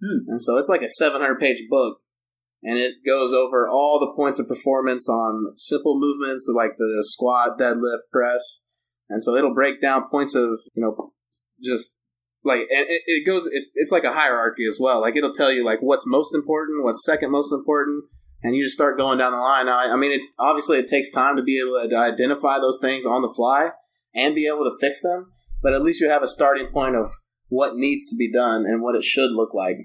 [0.00, 0.28] hmm.
[0.28, 1.98] and so it's like a 700 page book,
[2.62, 7.58] and it goes over all the points of performance on simple movements like the squat,
[7.58, 8.62] deadlift, press,
[9.10, 11.12] and so it'll break down points of you know
[11.62, 12.00] just
[12.44, 15.00] like and it, goes it, it's like a hierarchy as well.
[15.00, 18.04] Like it'll tell you like what's most important what's second most important
[18.42, 19.68] and you just start going down the line.
[19.68, 23.06] I, I mean it obviously it takes time to be able to identify those things
[23.06, 23.70] on the fly
[24.14, 25.30] and be able to fix them
[25.64, 27.10] but at least you have a starting point of
[27.48, 29.78] what needs to be done and what it should look like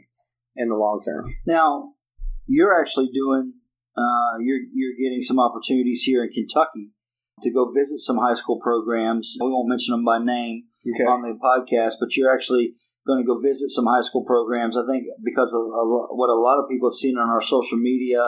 [0.56, 1.26] in the long term.
[1.48, 1.94] Now
[2.46, 3.54] you're actually doing
[3.98, 6.94] uh, you're you're getting some opportunities here in Kentucky
[7.44, 9.38] to go visit some high school programs.
[9.42, 11.10] We won't mention them by name, okay.
[11.10, 12.76] on the podcast, but you're actually
[13.08, 14.78] going to go visit some high school programs.
[14.78, 15.62] I think because of
[16.12, 18.24] what a lot of people have seen on our social media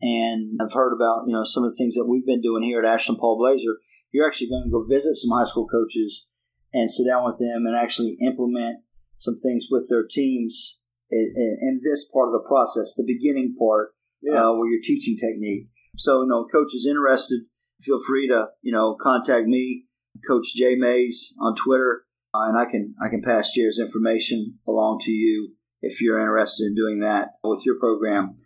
[0.00, 2.80] and have heard about, you know, some of the things that we've been doing here
[2.80, 3.78] at Ashland Paul Blazer,
[4.12, 6.26] you're actually going to go visit some high school coaches
[6.72, 8.78] and sit down with them and actually implement
[9.18, 10.80] some things with their teams
[11.10, 13.90] in, in this part of the process, the beginning part,
[14.22, 14.42] yeah.
[14.42, 15.68] uh, where you're teaching technique.
[15.96, 17.42] So, you know, coach is interested,
[17.80, 19.86] feel free to, you know, contact me
[20.26, 25.00] Coach Jay Mays on Twitter, uh, and I can I can pass Jared's information along
[25.02, 28.36] to you if you're interested in doing that with your program.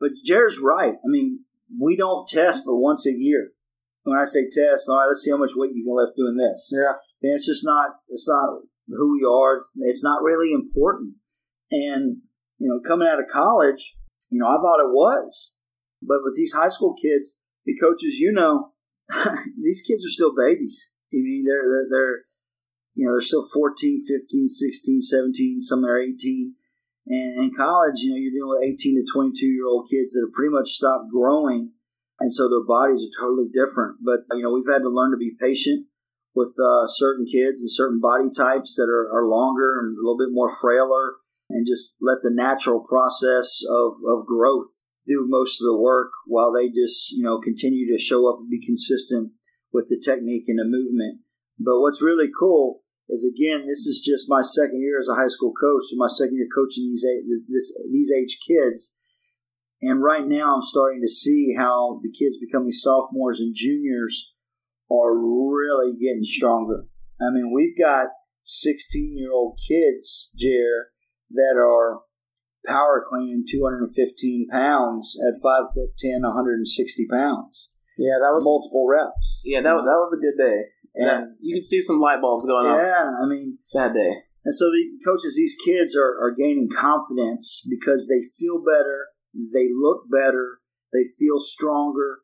[0.00, 0.94] But Jared's right.
[0.94, 1.44] I mean,
[1.80, 3.50] we don't test but once a year.
[4.04, 6.36] When I say test, all right, let's see how much weight you can lift doing
[6.36, 6.72] this.
[6.74, 9.56] Yeah, and it's just not it's not who we are.
[9.56, 11.14] It's, it's not really important.
[11.70, 12.22] And
[12.58, 13.96] you know, coming out of college,
[14.30, 15.56] you know, I thought it was,
[16.02, 18.72] but with these high school kids, the coaches, you know,
[19.62, 20.94] these kids are still babies.
[21.12, 22.28] I mean, they're, they're,
[22.94, 26.54] you know, they're still 14, 15, 16, 17, some are 18.
[27.06, 30.26] And in college, you know, you're dealing with 18 to 22 year old kids that
[30.26, 31.72] have pretty much stopped growing.
[32.20, 34.04] And so their bodies are totally different.
[34.04, 35.86] But, you know, we've had to learn to be patient
[36.34, 40.18] with uh, certain kids and certain body types that are, are longer and a little
[40.18, 41.16] bit more frailer
[41.48, 46.52] and just let the natural process of, of growth do most of the work while
[46.52, 49.32] they just, you know, continue to show up and be consistent
[49.72, 51.20] with the technique and the movement.
[51.58, 55.28] But what's really cool is again, this is just my second year as a high
[55.28, 57.04] school coach, so my second year coaching these
[57.48, 58.94] this these age kids.
[59.80, 64.34] And right now, I'm starting to see how the kids becoming sophomores and juniors
[64.90, 66.86] are really getting stronger.
[67.20, 68.08] I mean, we've got
[68.42, 70.90] 16 year old kids, Jer,
[71.30, 72.00] that are
[72.66, 77.70] power cleaning 215 pounds at 5 foot 10, 160 pounds.
[77.98, 79.42] Yeah, that was multiple reps.
[79.44, 80.58] Yeah, that, that was a good day.
[80.94, 82.80] And that, you can see some light bulbs going yeah, off.
[82.80, 84.22] Yeah, I mean, that day.
[84.44, 89.68] And so the coaches, these kids are, are gaining confidence because they feel better, they
[89.74, 90.60] look better,
[90.92, 92.20] they feel stronger,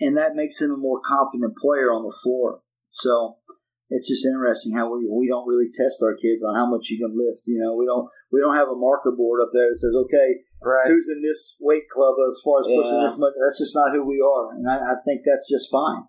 [0.00, 2.62] and that makes them a more confident player on the floor.
[2.88, 3.38] So
[3.88, 7.00] it's just interesting how we, we don't really test our kids on how much you
[7.00, 7.48] can lift.
[7.48, 10.44] You know, we don't we don't have a marker board up there that says, okay,
[10.62, 10.88] right.
[10.88, 12.76] who's in this weight club as far as yeah.
[12.76, 13.32] pushing this much.
[13.40, 16.04] That's just not who we are, and I, I think that's just fine.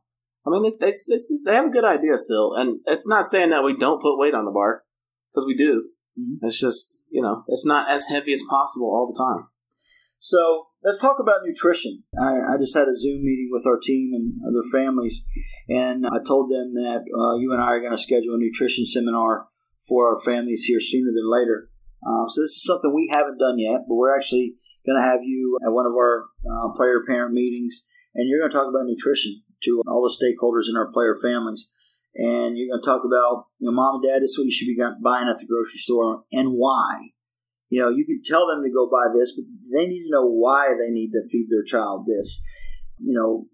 [0.48, 3.52] I mean, it's, it's, it's, they have a good idea still, and it's not saying
[3.52, 4.84] that we don't put weight on the bar
[5.30, 5.92] because we do.
[6.20, 6.46] Mm-hmm.
[6.48, 9.48] It's just you know, it's not as heavy as possible all the time.
[10.20, 12.04] So let's talk about nutrition.
[12.20, 15.26] I, I, just had a Zoom meeting with our team and other families,
[15.68, 18.86] and I told them that uh, you and I are going to schedule a nutrition
[18.86, 19.48] seminar
[19.88, 21.70] for our families here sooner than later.
[22.06, 25.20] Uh, so this is something we haven't done yet, but we're actually going to have
[25.24, 28.86] you at one of our uh, player parent meetings, and you're going to talk about
[28.86, 31.70] nutrition to all the stakeholders in our player families.
[32.16, 34.52] And you're going to talk about, you know, mom and dad, this is what you
[34.52, 37.12] should be buying at the grocery store and why.
[37.70, 40.26] You know, you can tell them to go buy this, but they need to know
[40.26, 42.42] why they need to feed their child this.
[42.98, 43.48] You know,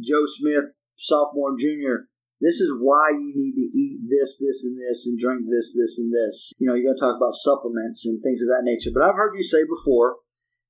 [0.00, 2.08] Joe Smith, sophomore, junior,
[2.40, 5.98] this is why you need to eat this, this, and this, and drink this, this,
[5.98, 6.52] and this.
[6.58, 8.90] You know, you're going to talk about supplements and things of that nature.
[8.92, 10.20] But I've heard you say before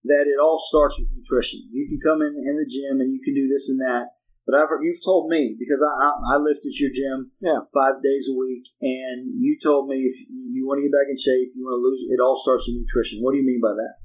[0.04, 1.66] that it all starts with nutrition.
[1.72, 4.14] You can come in in the gym and you can do this and that,
[4.46, 7.64] but I've you've told me because I, I, I lift at your gym yeah.
[7.72, 11.16] five days a week, and you told me if you want to get back in
[11.16, 13.24] shape, you want to lose, it all starts with nutrition.
[13.24, 13.96] What do you mean by that?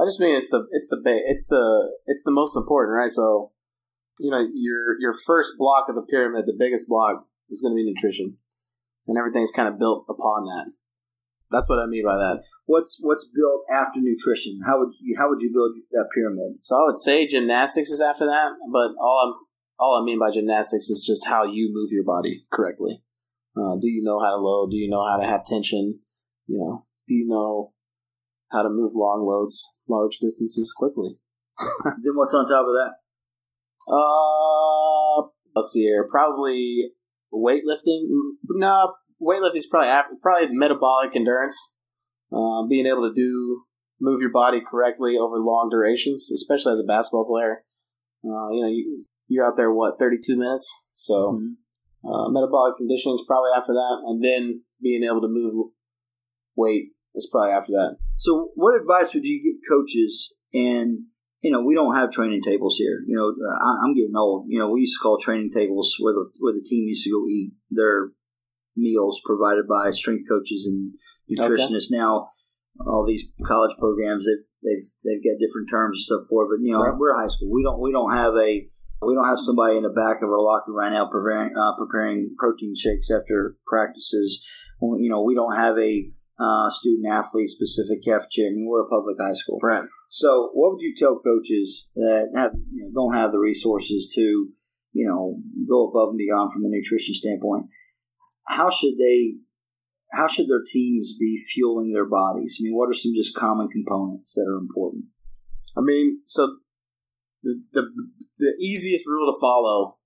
[0.00, 3.12] I just mean it's the it's the it's the it's the most important, right?
[3.12, 3.52] So,
[4.18, 7.76] you know, your your first block of the pyramid, the biggest block, is going to
[7.76, 8.38] be nutrition,
[9.06, 10.72] and everything's kind of built upon that.
[11.52, 12.40] That's what I mean by that.
[12.64, 14.60] What's what's built after nutrition?
[14.64, 16.64] How would you how would you build that pyramid?
[16.64, 19.34] So I would say gymnastics is after that, but all I'm
[19.78, 23.02] all I mean by gymnastics is just how you move your body correctly.
[23.56, 24.70] Uh, do you know how to load?
[24.70, 26.00] Do you know how to have tension?
[26.46, 27.72] You know, do you know
[28.50, 31.16] how to move long loads, large distances quickly?
[31.84, 32.94] then what's on top of that?
[33.88, 36.06] Uh, let's see here.
[36.10, 36.92] Probably
[37.32, 38.06] weightlifting.
[38.48, 41.76] No, weightlifting is probably after, probably metabolic endurance.
[42.32, 43.64] Uh, being able to do
[44.00, 47.64] move your body correctly over long durations, especially as a basketball player.
[48.24, 52.08] Uh, you know, you, you're out there what 32 minutes, so mm-hmm.
[52.08, 55.72] uh, metabolic conditioning is probably after that, and then being able to move
[56.56, 57.96] weight is probably after that.
[58.16, 60.34] So, what advice would you give coaches?
[60.54, 61.06] And
[61.42, 63.02] you know, we don't have training tables here.
[63.06, 64.46] You know, I, am getting old.
[64.48, 67.10] You know, we used to call training tables where the where the team used to
[67.10, 68.12] go eat their
[68.76, 70.94] meals provided by strength coaches and
[71.28, 71.90] nutritionists.
[71.90, 71.98] Okay.
[71.98, 72.28] Now,
[72.86, 76.48] all these college programs they've they've they've got different terms and stuff for it.
[76.56, 76.96] But you know, right.
[76.96, 77.50] we're high school.
[77.50, 78.66] We don't we don't have a
[79.04, 82.34] we don't have somebody in the back of our locker right now preparing uh, preparing
[82.38, 84.46] protein shakes after practices.
[84.80, 88.50] You know, we don't have a uh, student athlete specific cafeteria.
[88.50, 89.84] I mean, we're a public high school, right?
[90.08, 94.20] So, what would you tell coaches that have you know, don't have the resources to
[94.20, 95.38] you know
[95.68, 97.66] go above and beyond from a nutrition standpoint?
[98.46, 99.36] How should they?
[100.14, 102.58] How should their teams be fueling their bodies?
[102.60, 105.06] I mean, what are some just common components that are important?
[105.76, 106.58] I mean, so
[107.42, 107.90] the, the,
[108.38, 109.96] the easiest rule to follow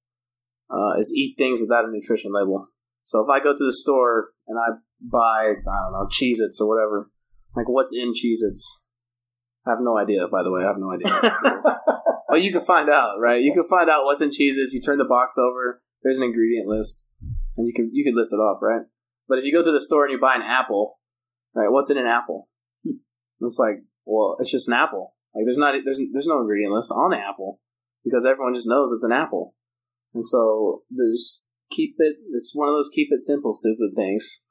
[0.71, 2.67] uh, is eat things without a nutrition label.
[3.03, 6.61] So if I go to the store and I buy, I don't know, Cheez Its
[6.61, 7.11] or whatever,
[7.55, 8.89] like what's in Cheez Its?
[9.67, 10.63] I have no idea, by the way.
[10.63, 11.11] I have no idea.
[12.29, 13.43] but you can find out, right?
[13.43, 14.73] You can find out what's in Cheez Its.
[14.73, 17.07] You turn the box over, there's an ingredient list,
[17.57, 18.83] and you can you can list it off, right?
[19.29, 20.95] But if you go to the store and you buy an apple,
[21.55, 22.49] right, what's in an apple?
[22.85, 22.99] Hmm.
[23.41, 25.16] It's like, well, it's just an apple.
[25.37, 27.61] Like there's not there's there's no ingredient list on the apple
[28.03, 29.55] because everyone just knows it's an apple,
[30.15, 32.17] and so there's keep it.
[32.33, 34.45] It's one of those keep it simple, stupid things.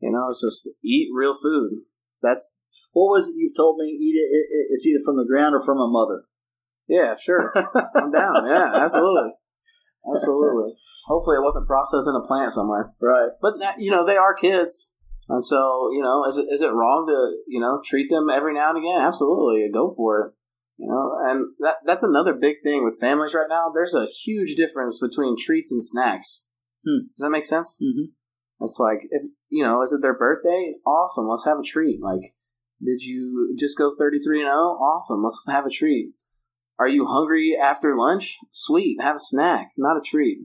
[0.00, 1.84] You know, it's just eat real food.
[2.22, 2.56] That's
[2.92, 3.86] what was it you've told me?
[3.90, 4.46] Eat it.
[4.70, 6.24] It's either from the ground or from a mother.
[6.88, 7.52] Yeah, sure.
[7.94, 8.46] I'm down.
[8.48, 9.32] Yeah, absolutely.
[10.08, 10.72] Absolutely.
[11.06, 12.92] Hopefully, it wasn't processed in a plant somewhere.
[12.98, 13.30] Right.
[13.42, 14.94] But you know, they are kids.
[15.30, 18.52] And so, you know, is it is it wrong to you know treat them every
[18.52, 19.00] now and again?
[19.00, 20.34] Absolutely, go for it.
[20.76, 23.70] You know, and that that's another big thing with families right now.
[23.72, 26.50] There's a huge difference between treats and snacks.
[26.84, 27.06] Hmm.
[27.14, 27.80] Does that make sense?
[27.80, 28.10] Mm-hmm.
[28.58, 30.74] It's like if you know, is it their birthday?
[30.84, 32.02] Awesome, let's have a treat.
[32.02, 32.22] Like,
[32.84, 34.56] did you just go thirty three and zero?
[34.56, 34.78] Oh?
[34.82, 36.08] Awesome, let's have a treat.
[36.80, 38.38] Are you hungry after lunch?
[38.50, 40.38] Sweet, have a snack, not a treat.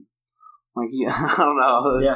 [0.76, 1.94] Like, yeah, I don't know.
[1.94, 2.14] There's, yeah.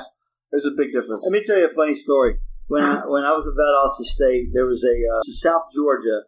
[0.53, 1.27] there's a big difference.
[1.29, 2.37] Let me tell you a funny story
[2.71, 6.23] when I, when I was at Valdosta State, there was a uh, South Georgia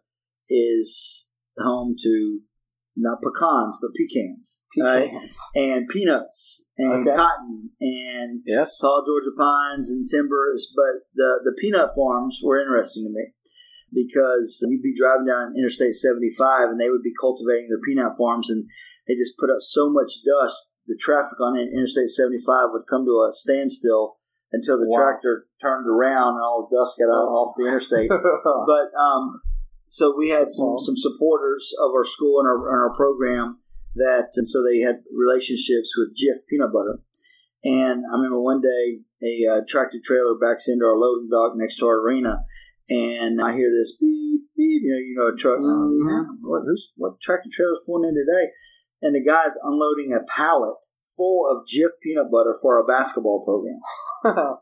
[0.49, 2.41] is home to
[2.95, 5.09] not pecans but pecans, right?
[5.55, 7.15] And peanuts and Okay.
[7.15, 8.77] cotton and Yes.
[8.79, 10.71] tall Georgia pines and timbers.
[10.75, 13.31] But the the peanut farms were interesting to me
[13.93, 18.49] because you'd be driving down Interstate 75 and they would be cultivating their peanut farms
[18.49, 18.69] and
[19.07, 20.69] they just put up so much dust.
[20.85, 24.17] The traffic on Interstate 75 would come to a standstill
[24.53, 24.97] until the Wow.
[24.97, 28.09] tractor turned around and all the dust got out off the interstate.
[28.67, 29.41] but um,
[29.87, 33.59] so we had some, some supporters of our school and our, and our program
[33.95, 36.99] that, and so they had relationships with Jif Peanut Butter.
[37.63, 41.77] And I remember one day a uh, tractor trailer backs into our loading dock next
[41.77, 42.43] to our arena,
[42.89, 44.81] and I hear this beep beep.
[44.83, 45.59] You know, you know, a truck.
[45.59, 46.25] Mhm.
[46.41, 48.51] What who's what tractor trailer's pulling in today?
[49.01, 50.75] And the guy's unloading a pallet
[51.17, 53.79] full of Jif peanut butter for our basketball program.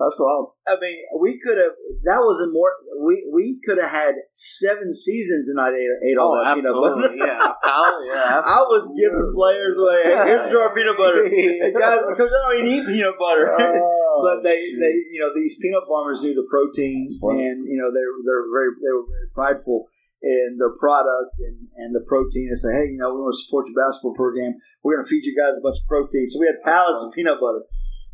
[0.00, 0.56] That's wild.
[0.66, 1.78] I mean, we could have.
[2.02, 2.72] That was a more.
[3.06, 6.74] We we could have had seven seasons and I ate, ate all Oh, that peanut
[6.74, 7.06] butter.
[7.06, 7.22] absolutely.
[7.28, 7.52] Yeah.
[7.62, 8.40] Pal, yeah.
[8.42, 10.02] I was giving players away.
[10.02, 11.22] Hey, here's a jar of peanut butter.
[11.30, 13.46] Hey, guys, coach, I don't even eat peanut butter.
[13.54, 14.80] Oh, but they, shoot.
[14.80, 18.74] they, you know, these peanut farmers knew the proteins, and you know, they're they're very
[18.82, 19.86] they were very prideful
[20.22, 22.48] in their product and, and the protein.
[22.48, 24.54] And say, hey, you know, we want to support your basketball program.
[24.82, 26.26] We're going to feed you guys a bunch of protein.
[26.30, 27.66] So we had pallets of peanut butter.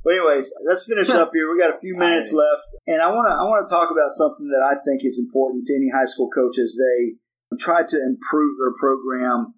[0.05, 1.53] But anyways, let's finish up here.
[1.53, 4.15] We got a few minutes left, and I want to I want to talk about
[4.15, 6.79] something that I think is important to any high school coaches.
[6.79, 7.19] They
[7.59, 9.55] try to improve their program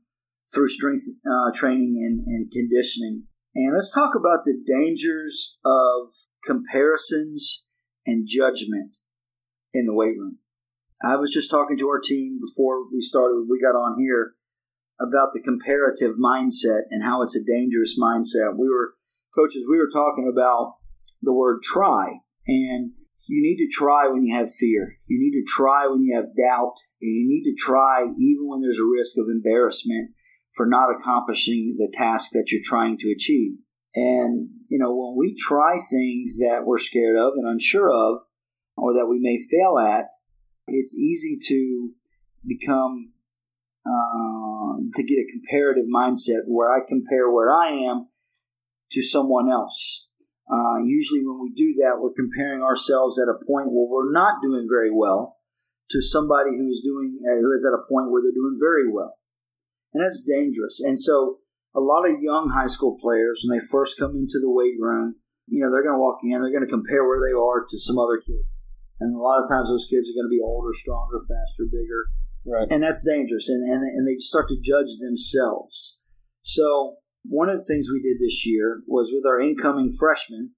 [0.53, 3.25] through strength uh, training and, and conditioning.
[3.55, 6.13] And let's talk about the dangers of
[6.45, 7.69] comparisons
[8.07, 8.97] and judgment
[9.75, 10.39] in the weight room.
[11.03, 14.35] I was just talking to our team before we started, we got on here
[15.01, 18.59] about the comparative mindset and how it's a dangerous mindset.
[18.59, 18.93] We were,
[19.35, 20.77] coaches, we were talking about
[21.23, 22.21] the word try.
[22.47, 22.93] And
[23.27, 24.99] you need to try when you have fear.
[25.07, 26.75] You need to try when you have doubt.
[27.01, 30.11] And you need to try even when there's a risk of embarrassment
[30.55, 33.59] for not accomplishing the task that you're trying to achieve.
[33.95, 38.19] And, you know, when we try things that we're scared of and unsure of,
[38.77, 40.07] or that we may fail at,
[40.71, 41.91] it's easy to
[42.47, 43.13] become,
[43.87, 48.07] uh, to get a comparative mindset where I compare where I am
[48.93, 50.09] to someone else.
[50.51, 54.43] Uh, usually, when we do that, we're comparing ourselves at a point where we're not
[54.43, 55.37] doing very well
[55.91, 58.91] to somebody who is doing, uh, who is at a point where they're doing very
[58.91, 59.21] well
[59.93, 60.81] and that's dangerous.
[60.81, 61.39] And so,
[61.75, 65.17] a lot of young high school players, when they first come into the weight room,
[65.47, 67.79] you know, they're going to walk in, they're going to compare where they are to
[67.79, 68.67] some other kids,
[69.01, 72.07] and a lot of times those kids are going to be older, stronger, faster, bigger,
[72.47, 72.69] Right.
[72.71, 73.49] and that's dangerous.
[73.49, 76.01] And and and they start to judge themselves.
[76.43, 80.53] So, one of the things we did this year was with our incoming freshmen,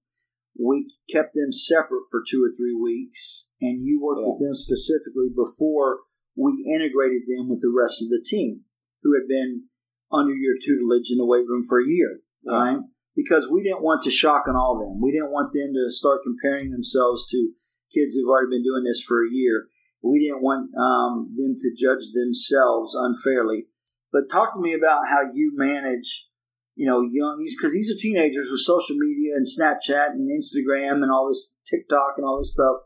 [0.59, 5.27] we kept them separate for two or three weeks, and you worked with them specifically
[5.35, 5.99] before
[6.35, 8.61] we integrated them with the rest of the team
[9.03, 9.65] who had been
[10.11, 12.53] under your tutelage in the weight room for a year, Yeah.
[12.63, 12.79] right?
[13.15, 15.01] Because we didn't want to shock and all them.
[15.01, 17.51] We didn't want them to start comparing themselves to
[17.93, 19.67] kids who've already been doing this for a year.
[20.01, 23.67] We didn't want um, them to judge themselves unfairly.
[24.11, 26.27] But talk to me about how you manage,
[26.75, 31.11] you know, young because these are teenagers with social media and Snapchat and Instagram and
[31.11, 32.77] all this TikTok and all this stuff.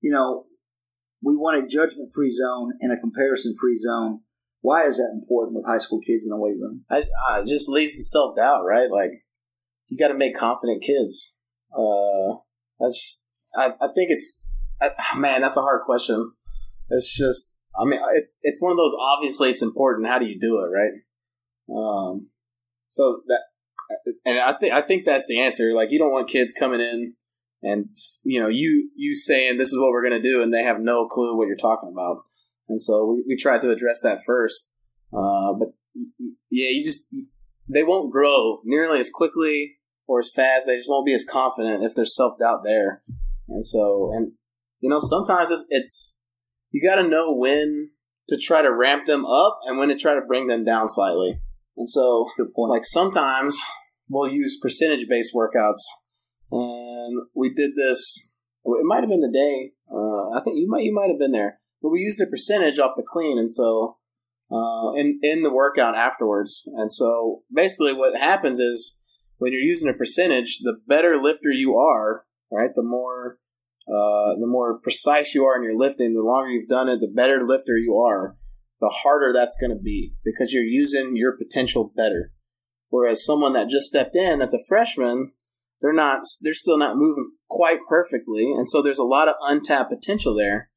[0.00, 0.46] You know,
[1.22, 4.20] we want a judgment free zone and a comparison free zone.
[4.62, 6.84] Why is that important with high school kids in the weight room?
[6.90, 7.04] I,
[7.40, 8.90] it just leads to self doubt, right?
[8.90, 9.10] Like
[9.88, 11.38] you got to make confident kids.
[11.76, 12.36] Uh,
[12.78, 14.46] that's I, I think it's
[14.80, 16.32] I, man, that's a hard question.
[16.88, 18.94] It's just, I mean, it, it's one of those.
[18.98, 20.08] Obviously, it's important.
[20.08, 20.92] How do you do it, right?
[21.70, 22.28] Um,
[22.88, 23.42] so that,
[24.24, 25.72] and I think I think that's the answer.
[25.72, 27.14] Like you don't want kids coming in
[27.62, 27.88] and
[28.24, 31.06] you know you you saying this is what we're gonna do, and they have no
[31.06, 32.22] clue what you're talking about.
[32.68, 34.72] And so we, we tried to address that first.
[35.12, 35.68] Uh, but
[36.50, 37.06] yeah, you just
[37.68, 39.76] they won't grow nearly as quickly
[40.06, 40.66] or as fast.
[40.66, 43.02] They just won't be as confident if there's self doubt there.
[43.48, 44.32] And so, and
[44.80, 46.22] you know, sometimes it's, it's
[46.70, 47.90] you got to know when
[48.28, 51.38] to try to ramp them up and when to try to bring them down slightly.
[51.76, 52.26] And so,
[52.56, 53.58] like sometimes
[54.08, 55.80] we'll use percentage based workouts,
[56.50, 58.34] and we did this.
[58.64, 59.72] It might have been the day.
[59.90, 62.78] Uh, I think you might you might have been there, but we used a percentage
[62.78, 63.98] off the clean, and so
[64.50, 66.68] uh, in in the workout afterwards.
[66.76, 69.00] And so basically, what happens is
[69.38, 72.70] when you're using a percentage, the better lifter you are, right?
[72.74, 73.38] The more
[73.90, 77.08] uh, the more precise you are in your lifting, the longer you've done it, the
[77.08, 78.36] better lifter you are.
[78.80, 82.32] The harder that's going to be because you're using your potential better.
[82.88, 85.32] Whereas someone that just stepped in, that's a freshman,
[85.82, 89.90] they're not, they're still not moving quite perfectly, and so there's a lot of untapped
[89.90, 90.70] potential there.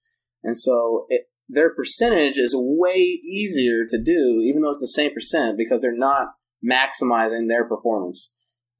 [0.43, 5.14] And so it, their percentage is way easier to do, even though it's the same
[5.14, 6.30] percent, because they're not
[6.64, 8.33] maximizing their performance.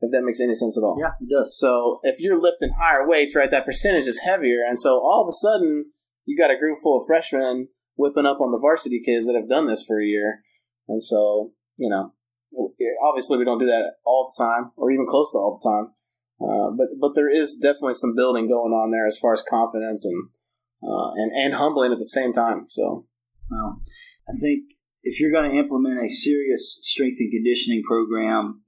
[0.04, 0.98] If that makes any sense at all.
[1.00, 1.58] Yeah, it does.
[1.58, 5.30] So if you're lifting higher weights, right, that percentage is heavier, and so all of
[5.30, 5.92] a sudden
[6.26, 9.48] you got a group full of freshmen whipping up on the varsity kids that have
[9.48, 10.42] done this for a year,
[10.90, 12.14] and so you know,
[13.04, 15.94] obviously we don't do that all the time, or even close to all the time.
[16.42, 20.06] Uh, but but there is definitely some building going on there as far as confidence
[20.06, 20.30] and
[20.84, 22.66] uh, and and humbling at the same time.
[22.68, 23.06] So,
[23.50, 23.82] well,
[24.28, 24.66] I think
[25.04, 28.63] if you're going to implement a serious strength and conditioning program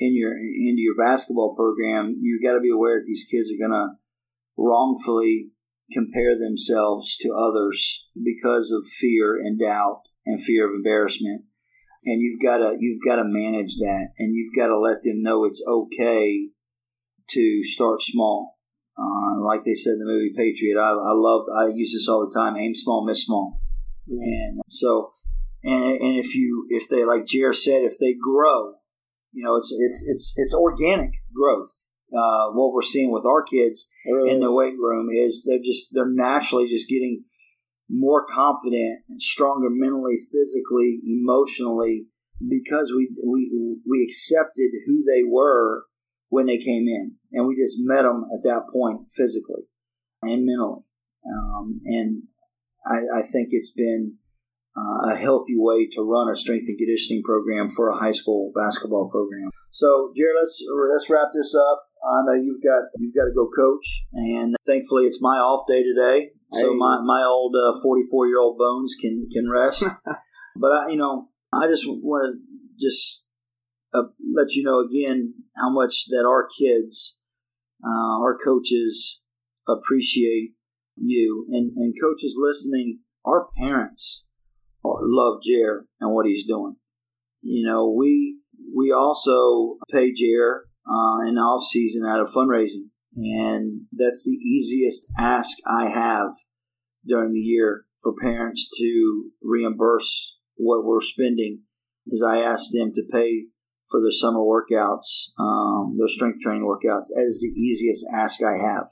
[0.00, 3.60] in your into your basketball program, you got to be aware that these kids are
[3.60, 3.94] going to
[4.56, 5.50] wrongfully
[5.92, 11.44] compare themselves to others because of fear and doubt and fear of embarrassment.
[12.04, 15.22] And you've got to you've got to manage that, and you've got to let them
[15.22, 16.48] know it's okay
[17.28, 18.56] to start small.
[18.98, 22.26] Uh, like they said in the movie Patriot, I, I love I use this all
[22.26, 23.60] the time: aim small, miss small.
[24.08, 24.22] Mm-hmm.
[24.22, 25.12] And so,
[25.62, 28.79] and and if you if they like Jer said, if they grow,
[29.32, 31.88] you know, it's it's it's it's organic growth.
[32.12, 34.48] Uh, what we're seeing with our kids really in is.
[34.48, 37.24] the weight room is they're just they're naturally just getting
[37.88, 42.08] more confident and stronger mentally, physically, emotionally
[42.40, 45.84] because we we we accepted who they were
[46.28, 49.64] when they came in, and we just met them at that point physically
[50.22, 50.82] and mentally.
[51.26, 52.22] Um, and
[52.86, 54.16] I, I, think it's been
[54.76, 58.52] uh, a healthy way to run a strength and conditioning program for a high school
[58.54, 59.50] basketball program.
[59.70, 60.62] So, Jared, let's
[60.92, 61.86] let's wrap this up.
[62.02, 65.82] I know you've got you've got to go coach, and thankfully it's my off day
[65.82, 66.76] today, so hey.
[66.76, 69.84] my my old forty four year old bones can can rest.
[70.56, 73.30] but I, you know, I just want to just
[73.92, 74.04] uh,
[74.34, 77.18] let you know again how much that our kids,
[77.84, 79.20] uh, our coaches
[79.68, 80.54] appreciate
[80.96, 84.26] you, and and coaches listening, our parents
[84.84, 86.76] love Jer and what he's doing.
[87.42, 88.38] You know, we
[88.76, 94.32] we also pay Jer uh, in the off season out of fundraising, and that's the
[94.32, 96.32] easiest ask I have
[97.06, 101.62] during the year for parents to reimburse what we're spending.
[102.06, 103.46] Is I ask them to pay
[103.90, 107.08] for their summer workouts, um, their strength training workouts.
[107.14, 108.86] That is the easiest ask I have.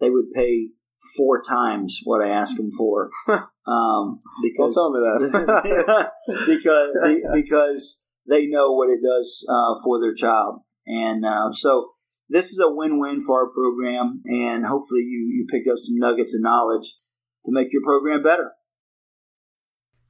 [0.00, 0.70] They would pay
[1.16, 3.10] four times what I ask them for.
[3.64, 6.10] Um, because Don't tell me that
[6.48, 6.90] because
[7.32, 11.90] because they know what it does uh, for their child, and uh, so
[12.28, 14.20] this is a win-win for our program.
[14.24, 16.96] And hopefully, you you picked up some nuggets of knowledge
[17.44, 18.50] to make your program better.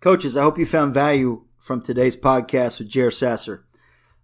[0.00, 3.66] Coaches, I hope you found value from today's podcast with Jer Sasser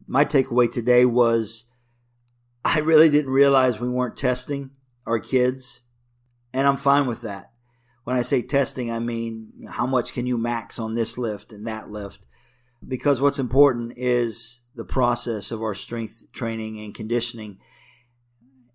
[0.08, 1.66] my takeaway today was
[2.64, 4.70] I really didn't realize we weren't testing
[5.06, 5.82] our kids,
[6.52, 7.52] and I'm fine with that.
[8.04, 11.66] When I say testing, I mean how much can you max on this lift and
[11.66, 12.26] that lift?
[12.86, 17.58] Because what's important is the process of our strength training and conditioning.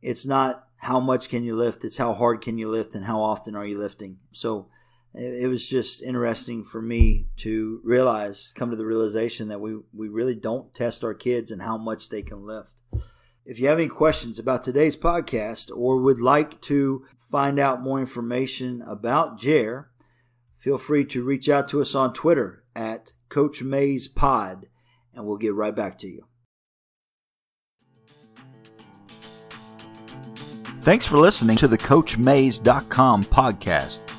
[0.02, 3.22] It's not how much can you lift, it's how hard can you lift and how
[3.22, 4.18] often are you lifting.
[4.34, 4.68] So
[5.16, 10.10] it was just interesting for me to realize, come to the realization that we, we
[10.10, 12.82] really don't test our kids and how much they can lift.
[13.46, 18.00] If you have any questions about today's podcast or would like to find out more
[18.00, 19.90] information about Jer,
[20.56, 24.68] feel free to reach out to us on Twitter at Coach Mays Pod,
[25.16, 26.28] and we'll get right back to you.
[30.82, 34.13] Thanks for listening to the CoachMays.com podcast.